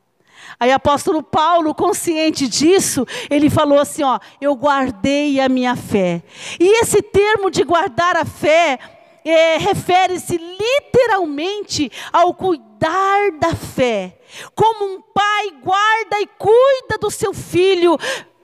Aí 0.60 0.72
apóstolo 0.72 1.24
Paulo, 1.24 1.74
consciente 1.74 2.48
disso, 2.48 3.06
ele 3.30 3.50
falou 3.50 3.80
assim, 3.80 4.04
ó, 4.04 4.20
eu 4.42 4.54
guardei 4.56 5.40
a 5.40 5.48
minha 5.48 5.76
fé. 5.76 6.22
E 6.60 6.82
esse 6.82 7.02
termo 7.02 7.50
de 7.50 7.64
guardar 7.64 8.18
a 8.18 8.26
fé 8.26 8.78
é, 9.24 9.58
refere-se 9.58 10.38
literalmente 10.38 11.92
ao 12.12 12.34
cuidar 12.34 13.32
da 13.40 13.56
fé. 13.56 14.18
Como 14.54 14.96
um 14.96 15.02
pai 15.02 15.52
guarda 15.64 16.20
e 16.20 16.28
cuida 16.38 16.98
do 17.00 17.10
seu 17.10 17.34
filho 17.34 17.98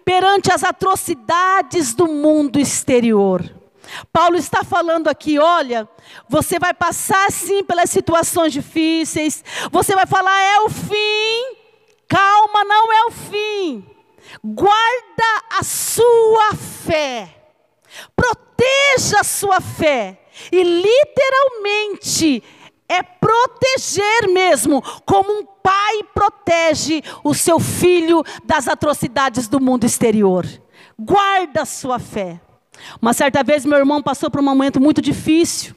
perante 0.06 0.54
as 0.54 0.64
atrocidades 0.64 1.94
do 1.94 2.08
mundo 2.08 2.60
exterior. 2.60 3.44
Paulo 4.12 4.38
está 4.38 4.64
falando 4.64 5.08
aqui, 5.08 5.40
olha, 5.40 5.88
você 6.28 6.60
vai 6.60 6.74
passar 6.74 7.32
sim 7.32 7.64
pelas 7.64 7.90
situações 7.90 8.54
difíceis, 8.54 9.44
você 9.72 9.96
vai 9.96 10.06
falar, 10.06 10.40
é 10.40 10.60
o 10.62 10.70
fim, 10.70 11.56
calma, 12.08 12.64
não 12.64 12.94
é 12.94 13.06
o 13.06 13.12
fim. 13.12 13.86
Guarda 14.44 15.44
a 15.60 15.64
sua 15.64 16.56
fé, 16.86 17.36
proteja 18.16 19.20
a 19.22 19.24
sua 19.24 19.62
fé, 19.62 20.20
e 20.52 20.64
literalmente 20.64 22.44
é 22.88 23.02
proteger 23.02 24.28
mesmo, 24.30 24.82
como 25.06 25.32
um 25.32 25.46
pai 25.46 26.04
protege 26.14 27.02
o 27.24 27.34
seu 27.34 27.60
filho 27.60 28.24
das 28.44 28.68
atrocidades 28.68 29.48
do 29.48 29.60
mundo 29.60 29.86
exterior. 29.86 30.46
Guarda 30.98 31.64
a 31.64 31.66
sua 31.66 31.98
fé. 31.98 32.40
Uma 33.02 33.14
certa 33.14 33.44
vez 33.44 33.66
meu 33.66 33.78
irmão 33.78 34.02
passou 34.02 34.30
por 34.30 34.40
um 34.40 34.44
momento 34.44 34.80
muito 34.80 35.02
difícil. 35.02 35.76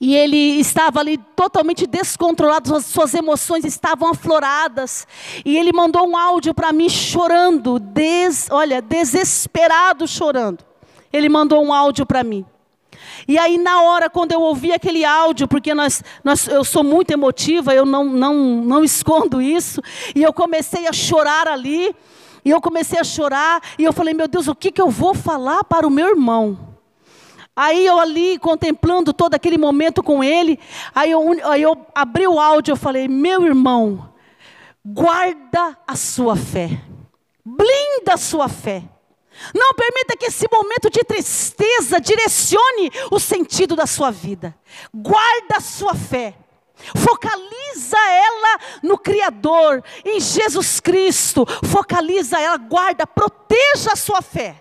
E 0.00 0.14
ele 0.14 0.60
estava 0.60 1.00
ali 1.00 1.16
totalmente 1.16 1.86
descontrolado, 1.86 2.78
suas 2.80 3.14
emoções 3.14 3.64
estavam 3.64 4.10
afloradas. 4.10 5.06
E 5.44 5.56
ele 5.56 5.72
mandou 5.72 6.06
um 6.06 6.16
áudio 6.16 6.52
para 6.52 6.72
mim 6.72 6.88
chorando, 6.88 7.78
des, 7.78 8.48
olha, 8.50 8.82
desesperado 8.82 10.06
chorando. 10.06 10.64
Ele 11.12 11.28
mandou 11.28 11.64
um 11.64 11.72
áudio 11.72 12.04
para 12.04 12.22
mim. 12.22 12.44
E 13.26 13.38
aí, 13.38 13.56
na 13.56 13.82
hora, 13.82 14.10
quando 14.10 14.32
eu 14.32 14.40
ouvi 14.40 14.72
aquele 14.72 15.04
áudio, 15.04 15.48
porque 15.48 15.72
nós, 15.72 16.02
nós, 16.22 16.46
eu 16.48 16.64
sou 16.64 16.84
muito 16.84 17.10
emotiva, 17.10 17.74
eu 17.74 17.86
não, 17.86 18.04
não, 18.04 18.34
não 18.34 18.84
escondo 18.84 19.40
isso, 19.40 19.80
e 20.14 20.22
eu 20.22 20.32
comecei 20.32 20.86
a 20.86 20.92
chorar 20.92 21.48
ali, 21.48 21.94
e 22.44 22.50
eu 22.50 22.60
comecei 22.60 22.98
a 22.98 23.04
chorar, 23.04 23.62
e 23.78 23.84
eu 23.84 23.92
falei, 23.92 24.12
meu 24.14 24.28
Deus, 24.28 24.48
o 24.48 24.54
que, 24.54 24.70
que 24.70 24.80
eu 24.80 24.90
vou 24.90 25.14
falar 25.14 25.64
para 25.64 25.86
o 25.86 25.90
meu 25.90 26.08
irmão? 26.08 26.74
Aí 27.56 27.86
eu 27.86 27.98
ali, 27.98 28.38
contemplando 28.38 29.12
todo 29.12 29.34
aquele 29.34 29.56
momento 29.56 30.02
com 30.02 30.22
ele, 30.22 30.58
aí 30.94 31.10
eu, 31.10 31.22
aí 31.44 31.62
eu 31.62 31.86
abri 31.94 32.26
o 32.26 32.40
áudio, 32.40 32.72
eu 32.72 32.76
falei, 32.76 33.06
meu 33.06 33.44
irmão, 33.44 34.12
guarda 34.84 35.78
a 35.86 35.94
sua 35.94 36.36
fé, 36.36 36.80
blinda 37.44 38.14
a 38.14 38.16
sua 38.16 38.48
fé. 38.48 38.82
Não 39.52 39.74
permita 39.74 40.16
que 40.16 40.26
esse 40.26 40.46
momento 40.50 40.88
de 40.90 41.02
tristeza 41.02 42.00
direcione 42.00 42.90
o 43.10 43.18
sentido 43.18 43.74
da 43.74 43.86
sua 43.86 44.10
vida. 44.10 44.56
Guarda 44.92 45.56
a 45.56 45.60
sua 45.60 45.94
fé. 45.94 46.34
Focaliza 46.96 47.96
ela 47.96 48.58
no 48.82 48.98
Criador, 48.98 49.82
em 50.04 50.20
Jesus 50.20 50.80
Cristo. 50.80 51.46
Focaliza 51.64 52.40
ela, 52.40 52.56
guarda, 52.56 53.06
proteja 53.06 53.92
a 53.92 53.96
sua 53.96 54.20
fé. 54.20 54.60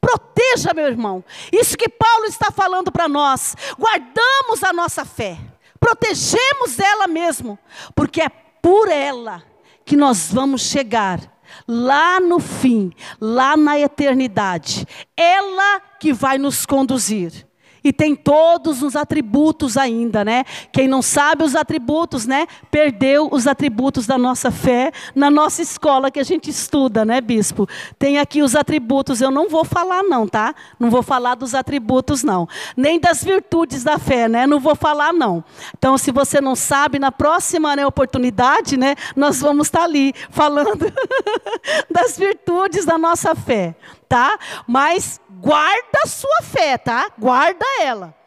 Proteja, 0.00 0.72
meu 0.74 0.86
irmão. 0.86 1.22
Isso 1.52 1.76
que 1.76 1.88
Paulo 1.88 2.24
está 2.26 2.50
falando 2.50 2.90
para 2.90 3.08
nós. 3.08 3.54
Guardamos 3.78 4.64
a 4.64 4.72
nossa 4.72 5.04
fé. 5.04 5.38
Protegemos 5.78 6.78
ela 6.78 7.06
mesmo, 7.06 7.58
porque 7.94 8.20
é 8.20 8.28
por 8.28 8.88
ela 8.88 9.42
que 9.84 9.96
nós 9.96 10.30
vamos 10.32 10.62
chegar 10.62 11.20
lá 11.66 12.20
no 12.20 12.38
fim, 12.38 12.92
lá 13.20 13.56
na 13.56 13.78
eternidade. 13.78 14.86
Ela 15.16 15.80
que 15.98 16.12
vai 16.12 16.38
nos 16.38 16.64
conduzir. 16.64 17.46
E 17.82 17.92
tem 17.92 18.14
todos 18.14 18.82
os 18.82 18.96
atributos 18.96 19.76
ainda, 19.76 20.24
né? 20.24 20.44
Quem 20.72 20.86
não 20.86 21.02
sabe 21.02 21.44
os 21.44 21.56
atributos, 21.56 22.26
né? 22.26 22.46
Perdeu 22.70 23.28
os 23.30 23.46
atributos 23.46 24.06
da 24.06 24.18
nossa 24.18 24.50
fé 24.50 24.92
na 25.14 25.30
nossa 25.30 25.62
escola 25.62 26.10
que 26.10 26.20
a 26.20 26.24
gente 26.24 26.50
estuda, 26.50 27.04
né, 27.04 27.20
bispo? 27.20 27.68
Tem 27.98 28.18
aqui 28.18 28.42
os 28.42 28.54
atributos, 28.54 29.20
eu 29.20 29.30
não 29.30 29.48
vou 29.48 29.64
falar 29.64 30.02
não, 30.02 30.26
tá? 30.26 30.54
Não 30.78 30.90
vou 30.90 31.02
falar 31.02 31.34
dos 31.34 31.54
atributos 31.54 32.22
não. 32.22 32.48
Nem 32.76 32.98
das 32.98 33.24
virtudes 33.24 33.82
da 33.82 33.98
fé, 33.98 34.28
né? 34.28 34.46
Não 34.46 34.60
vou 34.60 34.74
falar 34.74 35.12
não. 35.12 35.42
Então, 35.76 35.96
se 35.96 36.10
você 36.10 36.40
não 36.40 36.54
sabe, 36.54 36.98
na 36.98 37.10
próxima 37.10 37.74
né, 37.74 37.86
oportunidade, 37.86 38.76
né, 38.76 38.94
nós 39.16 39.40
vamos 39.40 39.66
estar 39.66 39.84
ali 39.84 40.12
falando 40.30 40.92
das 41.90 42.18
virtudes 42.18 42.84
da 42.84 42.98
nossa 42.98 43.34
fé, 43.34 43.74
tá? 44.10 44.36
Mas 44.66 45.20
guarda 45.40 46.00
a 46.02 46.08
sua 46.08 46.42
fé, 46.42 46.76
tá? 46.76 47.12
Guarda 47.16 47.64
ela. 47.80 48.20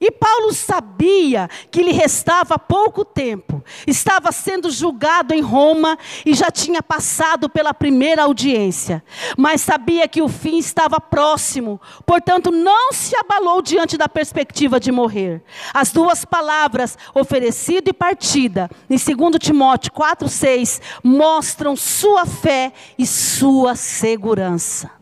E 0.00 0.10
Paulo 0.10 0.54
sabia 0.54 1.46
que 1.70 1.82
lhe 1.82 1.92
restava 1.92 2.58
pouco 2.58 3.04
tempo, 3.04 3.62
estava 3.86 4.32
sendo 4.32 4.70
julgado 4.70 5.34
em 5.34 5.42
Roma 5.42 5.98
e 6.24 6.32
já 6.32 6.50
tinha 6.50 6.82
passado 6.82 7.50
pela 7.50 7.74
primeira 7.74 8.22
audiência, 8.22 9.04
mas 9.36 9.60
sabia 9.60 10.08
que 10.08 10.22
o 10.22 10.28
fim 10.28 10.56
estava 10.56 10.98
próximo, 10.98 11.78
portanto 12.06 12.50
não 12.50 12.94
se 12.94 13.14
abalou 13.14 13.60
diante 13.60 13.98
da 13.98 14.08
perspectiva 14.08 14.80
de 14.80 14.90
morrer. 14.90 15.42
As 15.74 15.92
duas 15.92 16.24
palavras, 16.24 16.96
oferecido 17.14 17.88
e 17.88 17.92
partida, 17.92 18.70
em 18.88 18.96
2 18.96 19.38
Timóteo 19.38 19.92
4,6, 19.92 20.80
mostram 21.04 21.76
sua 21.76 22.24
fé 22.24 22.72
e 22.96 23.06
sua 23.06 23.74
segurança. 23.74 24.99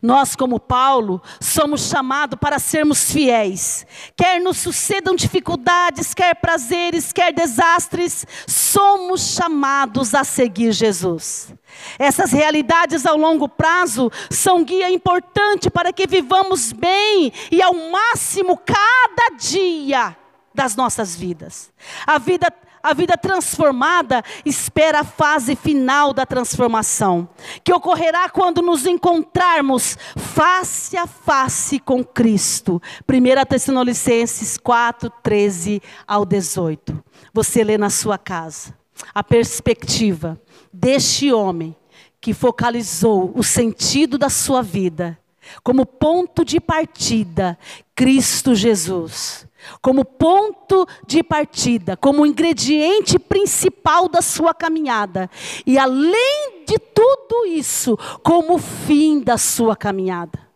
Nós, 0.00 0.34
como 0.34 0.58
Paulo, 0.58 1.22
somos 1.40 1.82
chamados 1.82 2.38
para 2.38 2.58
sermos 2.58 3.10
fiéis. 3.10 3.86
Quer 4.16 4.40
nos 4.40 4.58
sucedam 4.58 5.14
dificuldades, 5.14 6.14
quer 6.14 6.34
prazeres, 6.36 7.12
quer 7.12 7.32
desastres, 7.32 8.26
somos 8.46 9.20
chamados 9.20 10.14
a 10.14 10.24
seguir 10.24 10.72
Jesus. 10.72 11.52
Essas 11.98 12.32
realidades 12.32 13.06
ao 13.06 13.16
longo 13.16 13.48
prazo 13.48 14.10
são 14.30 14.64
guia 14.64 14.90
importante 14.90 15.70
para 15.70 15.92
que 15.92 16.06
vivamos 16.06 16.72
bem 16.72 17.32
e 17.50 17.62
ao 17.62 17.74
máximo 17.74 18.56
cada 18.56 19.36
dia 19.36 20.16
das 20.54 20.74
nossas 20.74 21.14
vidas. 21.14 21.70
A 22.06 22.18
vida 22.18 22.50
a 22.86 22.94
vida 22.94 23.18
transformada 23.18 24.22
espera 24.44 25.00
a 25.00 25.04
fase 25.04 25.56
final 25.56 26.12
da 26.12 26.24
transformação, 26.24 27.28
que 27.64 27.72
ocorrerá 27.72 28.28
quando 28.28 28.62
nos 28.62 28.86
encontrarmos 28.86 29.98
face 30.16 30.96
a 30.96 31.04
face 31.04 31.80
com 31.80 32.04
Cristo. 32.04 32.80
1 33.08 33.44
Tessalonicenses 33.48 34.56
4, 34.56 35.10
13 35.20 35.82
ao 36.06 36.24
18. 36.24 37.02
Você 37.34 37.64
lê 37.64 37.76
na 37.76 37.90
sua 37.90 38.16
casa. 38.16 38.72
A 39.12 39.24
perspectiva 39.24 40.40
deste 40.72 41.32
homem 41.32 41.74
que 42.20 42.32
focalizou 42.32 43.32
o 43.34 43.42
sentido 43.42 44.16
da 44.16 44.30
sua 44.30 44.62
vida 44.62 45.18
como 45.62 45.84
ponto 45.84 46.44
de 46.44 46.60
partida, 46.60 47.58
Cristo 47.94 48.54
Jesus 48.54 49.45
como 49.80 50.04
ponto 50.04 50.86
de 51.06 51.22
partida, 51.22 51.96
como 51.96 52.26
ingrediente 52.26 53.18
principal 53.18 54.08
da 54.08 54.22
sua 54.22 54.54
caminhada. 54.54 55.30
E 55.66 55.78
além 55.78 56.64
de 56.66 56.78
tudo 56.78 57.46
isso, 57.46 57.96
como 58.22 58.58
fim 58.58 59.20
da 59.20 59.38
sua 59.38 59.76
caminhada. 59.76 60.46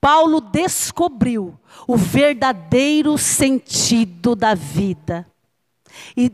Paulo 0.00 0.40
descobriu 0.40 1.58
o 1.86 1.96
verdadeiro 1.96 3.18
sentido 3.18 4.34
da 4.34 4.54
vida. 4.54 5.26
E 6.16 6.32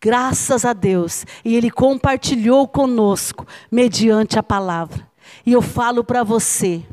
graças 0.00 0.64
a 0.64 0.72
Deus, 0.72 1.24
e 1.44 1.56
ele 1.56 1.70
compartilhou 1.70 2.68
conosco 2.68 3.46
mediante 3.70 4.38
a 4.38 4.42
palavra. 4.42 5.08
E 5.44 5.52
eu 5.52 5.62
falo 5.62 6.04
para 6.04 6.22
você, 6.22 6.84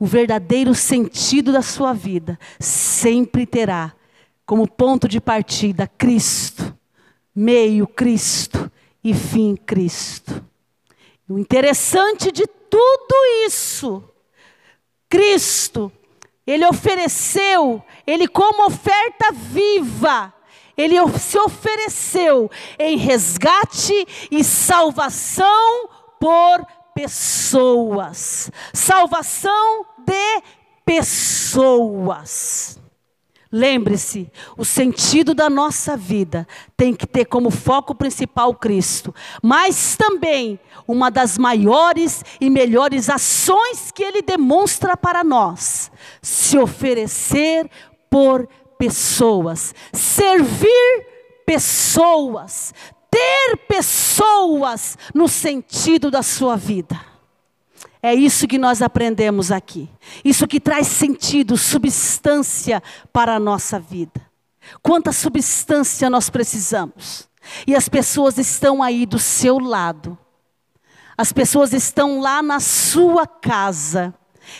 o 0.00 0.06
verdadeiro 0.06 0.74
sentido 0.74 1.52
da 1.52 1.60
sua 1.60 1.92
vida 1.92 2.38
sempre 2.58 3.44
terá 3.44 3.92
como 4.46 4.66
ponto 4.66 5.06
de 5.06 5.20
partida 5.20 5.86
Cristo, 5.86 6.74
meio 7.36 7.86
Cristo 7.86 8.72
e 9.04 9.12
fim 9.12 9.54
Cristo. 9.54 10.42
O 11.28 11.38
interessante 11.38 12.32
de 12.32 12.46
tudo 12.46 13.14
isso, 13.46 14.02
Cristo, 15.06 15.92
Ele 16.46 16.64
ofereceu, 16.64 17.84
Ele 18.06 18.26
como 18.26 18.66
oferta 18.66 19.30
viva, 19.32 20.32
Ele 20.76 20.96
se 21.18 21.38
ofereceu 21.38 22.50
em 22.78 22.96
resgate 22.96 24.06
e 24.30 24.42
salvação 24.42 25.90
por 26.18 26.66
pessoas. 27.00 28.50
Salvação 28.74 29.86
de 30.06 30.42
pessoas. 30.84 32.78
Lembre-se, 33.52 34.30
o 34.56 34.64
sentido 34.64 35.34
da 35.34 35.50
nossa 35.50 35.96
vida 35.96 36.46
tem 36.76 36.94
que 36.94 37.04
ter 37.06 37.24
como 37.24 37.50
foco 37.50 37.94
principal 37.96 38.54
Cristo, 38.54 39.12
mas 39.42 39.96
também 39.96 40.60
uma 40.86 41.10
das 41.10 41.36
maiores 41.36 42.24
e 42.40 42.48
melhores 42.48 43.10
ações 43.10 43.90
que 43.90 44.04
ele 44.04 44.22
demonstra 44.22 44.96
para 44.96 45.24
nós: 45.24 45.90
se 46.22 46.56
oferecer 46.58 47.68
por 48.08 48.48
pessoas, 48.78 49.74
servir 49.92 51.06
pessoas, 51.44 52.72
ter 53.20 53.56
pessoas 53.68 54.96
no 55.14 55.28
sentido 55.28 56.10
da 56.10 56.22
sua 56.22 56.56
vida. 56.56 56.98
É 58.02 58.14
isso 58.14 58.48
que 58.48 58.56
nós 58.56 58.80
aprendemos 58.80 59.52
aqui. 59.52 59.88
Isso 60.24 60.46
que 60.46 60.58
traz 60.58 60.86
sentido, 60.86 61.56
substância 61.56 62.82
para 63.12 63.34
a 63.34 63.40
nossa 63.40 63.78
vida. 63.78 64.20
Quanta 64.82 65.12
substância 65.12 66.08
nós 66.08 66.30
precisamos. 66.30 67.28
E 67.66 67.74
as 67.74 67.88
pessoas 67.88 68.38
estão 68.38 68.82
aí 68.82 69.04
do 69.04 69.18
seu 69.18 69.58
lado. 69.58 70.16
As 71.16 71.32
pessoas 71.32 71.74
estão 71.74 72.20
lá 72.20 72.42
na 72.42 72.58
sua 72.58 73.26
casa. 73.26 74.14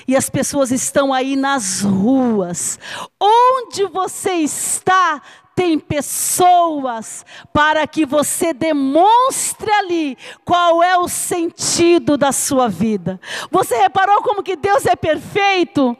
E 0.06 0.14
as 0.14 0.28
pessoas 0.28 0.70
estão 0.70 1.12
aí 1.12 1.34
nas 1.34 1.80
ruas. 1.80 2.78
Onde 3.18 3.86
você 3.86 4.32
está, 4.32 5.22
tem 5.60 5.78
pessoas 5.78 7.22
para 7.52 7.86
que 7.86 8.06
você 8.06 8.54
demonstre 8.54 9.70
ali 9.70 10.16
qual 10.42 10.82
é 10.82 10.96
o 10.96 11.06
sentido 11.06 12.16
da 12.16 12.32
sua 12.32 12.66
vida. 12.66 13.20
Você 13.50 13.76
reparou 13.76 14.22
como 14.22 14.42
que 14.42 14.56
Deus 14.56 14.86
é 14.86 14.96
perfeito? 14.96 15.94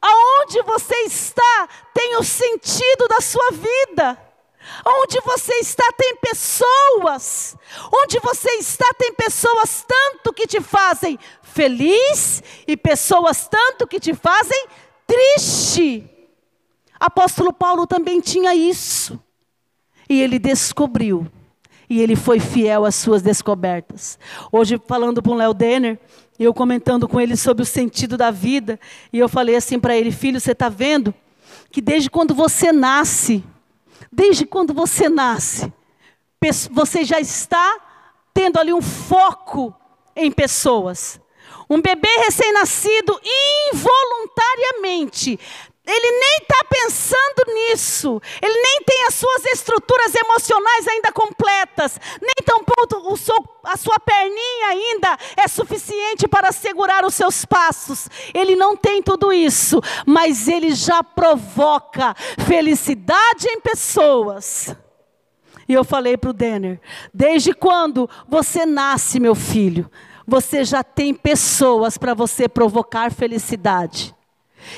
Aonde 0.00 0.62
você 0.62 0.94
está 1.02 1.68
tem 1.92 2.16
o 2.16 2.24
sentido 2.24 3.06
da 3.06 3.20
sua 3.20 3.50
vida. 3.50 4.18
Onde 4.86 5.20
você 5.20 5.52
está 5.56 5.92
tem 5.92 6.16
pessoas. 6.16 7.54
Onde 7.92 8.18
você 8.20 8.50
está 8.52 8.86
tem 8.98 9.12
pessoas 9.12 9.84
tanto 9.86 10.32
que 10.32 10.46
te 10.46 10.62
fazem 10.62 11.18
feliz 11.42 12.42
e 12.66 12.78
pessoas 12.78 13.46
tanto 13.46 13.86
que 13.86 14.00
te 14.00 14.14
fazem 14.14 14.68
triste. 15.06 16.15
Apóstolo 16.98 17.52
Paulo 17.52 17.86
também 17.86 18.20
tinha 18.20 18.54
isso. 18.54 19.20
E 20.08 20.20
ele 20.20 20.38
descobriu. 20.38 21.26
E 21.88 22.00
ele 22.00 22.16
foi 22.16 22.40
fiel 22.40 22.84
às 22.84 22.94
suas 22.94 23.22
descobertas. 23.22 24.18
Hoje, 24.50 24.80
falando 24.86 25.22
com 25.22 25.30
o 25.30 25.34
Léo 25.34 25.54
Denner, 25.54 25.98
eu 26.38 26.52
comentando 26.52 27.08
com 27.08 27.20
ele 27.20 27.36
sobre 27.36 27.62
o 27.62 27.66
sentido 27.66 28.16
da 28.16 28.30
vida, 28.30 28.78
e 29.12 29.18
eu 29.18 29.28
falei 29.28 29.56
assim 29.56 29.78
para 29.78 29.96
ele: 29.96 30.10
Filho, 30.10 30.40
você 30.40 30.52
está 30.52 30.68
vendo 30.68 31.14
que 31.70 31.80
desde 31.80 32.10
quando 32.10 32.34
você 32.34 32.72
nasce, 32.72 33.44
desde 34.10 34.44
quando 34.44 34.74
você 34.74 35.08
nasce, 35.08 35.72
você 36.70 37.04
já 37.04 37.20
está 37.20 37.80
tendo 38.34 38.58
ali 38.58 38.72
um 38.72 38.82
foco 38.82 39.74
em 40.14 40.30
pessoas. 40.30 41.20
Um 41.68 41.80
bebê 41.80 42.08
recém-nascido, 42.18 43.18
involuntariamente, 43.72 45.38
ele 45.86 46.18
nem 46.18 46.38
está 46.42 46.64
pensando 46.68 47.54
nisso. 47.54 48.20
Ele 48.42 48.60
nem 48.60 48.82
tem 48.82 49.06
as 49.06 49.14
suas 49.14 49.44
estruturas 49.46 50.12
emocionais 50.14 50.88
ainda 50.88 51.12
completas. 51.12 52.00
Nem 52.20 52.34
tampouco 52.44 53.12
o 53.12 53.16
seu, 53.16 53.36
a 53.62 53.76
sua 53.76 54.00
perninha 54.00 54.68
ainda 54.68 55.16
é 55.36 55.46
suficiente 55.46 56.26
para 56.26 56.50
segurar 56.50 57.04
os 57.04 57.14
seus 57.14 57.44
passos. 57.44 58.08
Ele 58.34 58.56
não 58.56 58.76
tem 58.76 59.00
tudo 59.00 59.32
isso. 59.32 59.80
Mas 60.04 60.48
ele 60.48 60.74
já 60.74 61.04
provoca 61.04 62.14
felicidade 62.46 63.46
em 63.48 63.60
pessoas. 63.60 64.74
E 65.68 65.72
eu 65.72 65.84
falei 65.84 66.16
para 66.16 66.30
o 66.30 66.32
Denner: 66.32 66.80
desde 67.14 67.52
quando 67.52 68.10
você 68.26 68.66
nasce, 68.66 69.20
meu 69.20 69.36
filho, 69.36 69.88
você 70.26 70.64
já 70.64 70.82
tem 70.82 71.14
pessoas 71.14 71.96
para 71.96 72.12
você 72.12 72.48
provocar 72.48 73.12
felicidade. 73.12 74.15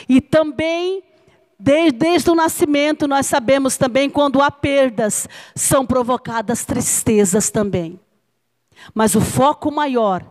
E 0.09 0.21
também, 0.21 1.03
desde, 1.59 1.99
desde 1.99 2.31
o 2.31 2.35
nascimento, 2.35 3.07
nós 3.07 3.27
sabemos 3.27 3.77
também 3.77 4.09
quando 4.09 4.41
há 4.41 4.51
perdas, 4.51 5.29
são 5.55 5.87
provocadas 5.87 6.65
tristezas 6.65 7.51
também. 7.51 8.01
Mas 8.95 9.15
o 9.15 9.21
foco 9.21 9.71
maior 9.71 10.25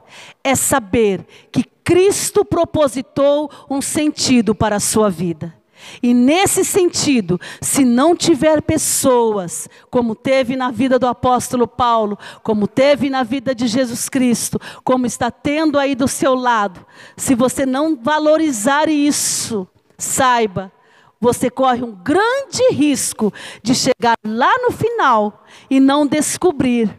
é 0.44 0.56
saber 0.56 1.26
que 1.52 1.64
Cristo 1.64 2.44
propositou 2.44 3.50
um 3.70 3.82
sentido 3.82 4.54
para 4.56 4.76
a 4.78 4.80
sua 4.80 5.10
vida. 5.10 5.54
E 6.02 6.14
nesse 6.14 6.64
sentido, 6.64 7.40
se 7.62 7.84
não 7.84 8.16
tiver 8.16 8.62
pessoas, 8.62 9.70
como 9.90 10.16
teve 10.16 10.56
na 10.56 10.72
vida 10.72 11.00
do 11.00 11.08
apóstolo 11.08 11.68
Paulo, 11.68 12.18
como 12.44 12.68
teve 12.68 13.10
na 13.10 13.24
vida 13.24 13.54
de 13.54 13.68
Jesus 13.68 14.10
Cristo, 14.10 14.60
como 14.84 15.06
está 15.06 15.32
tendo 15.32 15.80
aí 15.80 15.96
do 15.96 16.08
seu 16.08 16.36
lado, 16.36 16.86
se 17.16 17.36
você 17.36 17.66
não 17.66 17.96
valorizar 17.96 18.90
isso, 18.90 19.68
saiba, 19.98 20.72
você 21.20 21.50
corre 21.50 21.84
um 21.84 21.92
grande 21.92 22.72
risco 22.72 23.34
de 23.64 23.74
chegar 23.74 24.16
lá 24.26 24.54
no 24.60 24.72
final 24.72 25.44
e 25.70 25.80
não 25.80 26.06
descobrir. 26.06 26.90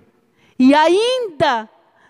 E 0.59 0.75
ainda 0.75 1.69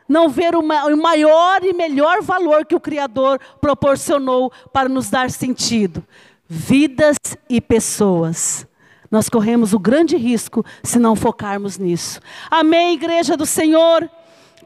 não 0.09 0.27
ver 0.27 0.57
o 0.57 0.63
maior 0.97 1.63
e 1.63 1.75
melhor 1.75 2.23
valor 2.23 2.65
que 2.65 2.75
o 2.75 2.81
Criador 2.81 3.39
proporcionou 3.61 4.51
para 4.73 4.89
nos 4.89 5.11
dar 5.11 5.31
sentido 5.31 6.03
vidas 6.49 7.17
e 7.49 7.61
pessoas. 7.61 8.67
Nós 9.11 9.29
corremos 9.29 9.73
o 9.73 9.79
grande 9.79 10.17
risco 10.17 10.65
se 10.83 10.99
não 10.99 11.15
focarmos 11.15 11.79
nisso. 11.79 12.21
Amém, 12.51 12.95
igreja 12.95 13.37
do 13.37 13.47
Senhor? 13.47 14.09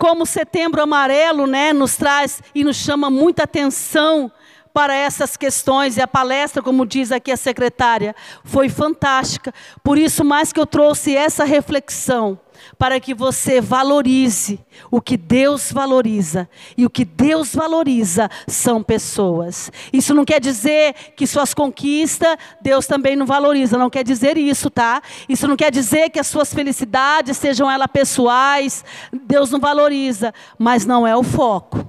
como 0.03 0.27
Setembro 0.27 0.83
Amarelo, 0.83 1.47
né, 1.47 1.73
nos 1.73 1.97
traz 1.97 2.43
e 2.53 2.65
nos 2.65 2.77
chama 2.77 3.09
muita 3.09 3.45
atenção 3.45 4.33
para 4.75 4.95
essas 4.95 5.37
questões. 5.37 5.97
E 5.97 6.01
a 6.01 6.09
palestra, 6.09 6.61
como 6.61 6.85
diz 6.85 7.13
aqui 7.13 7.31
a 7.31 7.37
secretária, 7.37 8.13
foi 8.43 8.69
fantástica. 8.69 9.55
Por 9.81 9.97
isso, 9.97 10.25
mais 10.25 10.53
que 10.53 10.59
eu 10.59 10.67
trouxe 10.67 11.15
essa 11.15 11.45
reflexão, 11.45 12.37
para 12.79 12.99
que 13.01 13.15
você 13.15 13.61
valorize 13.61 14.59
o 14.91 15.01
que 15.01 15.17
Deus 15.17 15.73
valoriza. 15.73 16.49
E 16.77 16.85
o 16.87 16.91
que 16.91 17.05
Deus 17.05 17.55
valoriza 17.55 18.29
são 18.47 18.83
pessoas. 18.83 19.71
Isso 19.93 20.15
não 20.15 20.25
quer 20.25 20.41
dizer 20.41 20.95
que 21.17 21.27
suas 21.27 21.55
conquistas 21.55 22.37
Deus 22.61 22.87
também 22.87 23.17
não 23.17 23.27
valoriza. 23.27 23.79
Não 23.79 23.91
quer 23.91 24.05
dizer 24.05 24.37
isso, 24.37 24.71
tá? 24.71 25.03
Isso 25.29 25.47
não 25.47 25.57
quer 25.57 25.71
dizer 25.71 26.11
que 26.11 26.19
as 26.19 26.27
suas 26.27 26.53
felicidades, 26.53 27.37
sejam 27.37 27.71
elas 27.71 27.89
pessoais, 27.93 28.85
Deus 29.13 29.51
não 29.51 29.61
valoriza. 29.61 30.33
Mas 30.59 30.87
não 30.87 31.07
é 31.07 31.17
o 31.17 31.23
foco. 31.23 31.87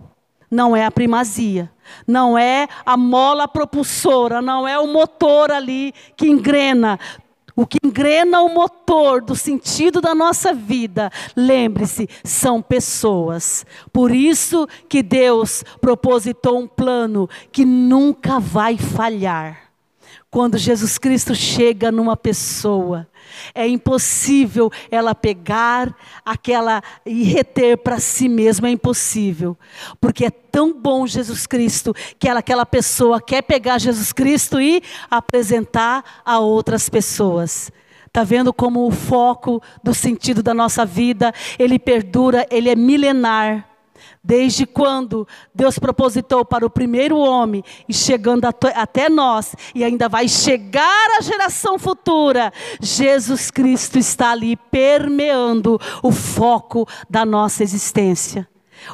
Não 0.49 0.75
é 0.75 0.85
a 0.85 0.91
primazia 0.91 1.73
não 2.07 2.37
é 2.37 2.67
a 2.85 2.97
mola 2.97 3.47
propulsora, 3.47 4.41
não 4.41 4.67
é 4.67 4.77
o 4.79 4.87
motor 4.87 5.51
ali 5.51 5.93
que 6.15 6.27
engrena. 6.27 6.99
O 7.55 7.67
que 7.67 7.77
engrena 7.83 8.41
o 8.41 8.49
motor 8.49 9.21
do 9.21 9.35
sentido 9.35 10.01
da 10.01 10.15
nossa 10.15 10.53
vida, 10.53 11.11
lembre-se, 11.35 12.09
são 12.23 12.61
pessoas. 12.61 13.65
Por 13.91 14.11
isso 14.11 14.67
que 14.89 15.03
Deus 15.03 15.63
propositou 15.79 16.59
um 16.59 16.67
plano 16.67 17.29
que 17.51 17.63
nunca 17.63 18.39
vai 18.39 18.77
falhar. 18.77 19.71
Quando 20.31 20.57
Jesus 20.57 20.97
Cristo 20.97 21.35
chega 21.35 21.91
numa 21.91 22.17
pessoa, 22.17 23.07
é 23.53 23.67
impossível 23.67 24.71
ela 24.89 25.13
pegar 25.15 25.95
aquela 26.25 26.81
e 27.05 27.23
reter 27.23 27.77
para 27.77 27.99
si 27.99 28.27
mesma, 28.29 28.67
é 28.67 28.71
impossível. 28.71 29.57
Porque 29.99 30.25
é 30.25 30.31
tão 30.31 30.73
bom 30.73 31.07
Jesus 31.07 31.47
Cristo 31.47 31.93
que 32.19 32.27
ela, 32.27 32.39
aquela 32.39 32.65
pessoa 32.65 33.21
quer 33.21 33.41
pegar 33.41 33.77
Jesus 33.77 34.11
Cristo 34.13 34.59
e 34.59 34.81
apresentar 35.09 36.21
a 36.25 36.39
outras 36.39 36.89
pessoas. 36.89 37.71
Está 38.07 38.23
vendo 38.23 38.53
como 38.53 38.85
o 38.85 38.91
foco 38.91 39.61
do 39.83 39.93
sentido 39.93 40.43
da 40.43 40.53
nossa 40.53 40.85
vida, 40.85 41.33
ele 41.57 41.79
perdura, 41.79 42.45
ele 42.51 42.69
é 42.69 42.75
milenar. 42.75 43.72
Desde 44.23 44.65
quando 44.65 45.27
Deus 45.53 45.77
propositou 45.77 46.45
para 46.45 46.65
o 46.65 46.69
primeiro 46.69 47.17
homem 47.17 47.61
e 47.89 47.93
chegando 47.93 48.45
até 48.45 49.09
nós, 49.09 49.53
e 49.75 49.83
ainda 49.83 50.07
vai 50.07 50.29
chegar 50.29 51.17
a 51.17 51.21
geração 51.21 51.77
futura, 51.77 52.53
Jesus 52.79 53.51
Cristo 53.51 53.99
está 53.99 54.31
ali 54.31 54.55
permeando 54.55 55.77
o 56.01 56.11
foco 56.11 56.87
da 57.09 57.25
nossa 57.25 57.63
existência. 57.63 58.47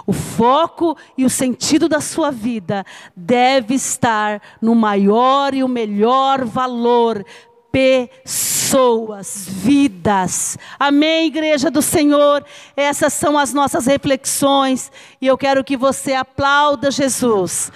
O 0.06 0.14
foco 0.14 0.98
e 1.18 1.26
o 1.26 1.30
sentido 1.30 1.88
da 1.88 2.02
sua 2.02 2.32
vida 2.32 2.86
deve 3.16 3.76
estar 3.76 4.42
no 4.62 4.76
maior 4.76 5.54
e 5.54 5.64
o 5.64 5.68
melhor 5.68 6.46
valor 6.46 7.24
pessoas, 7.72 9.46
vidas. 9.48 10.58
Amém, 10.80 11.28
igreja 11.28 11.70
do 11.70 11.82
Senhor? 11.82 12.44
Essas 12.76 13.14
são 13.14 13.38
as 13.38 13.54
nossas 13.54 13.86
reflexões 13.86 14.92
e 15.22 15.28
eu 15.28 15.38
quero 15.38 15.64
que 15.64 15.78
você 15.78 16.14
aplauda 16.14 16.92
Jesus, 16.92 17.72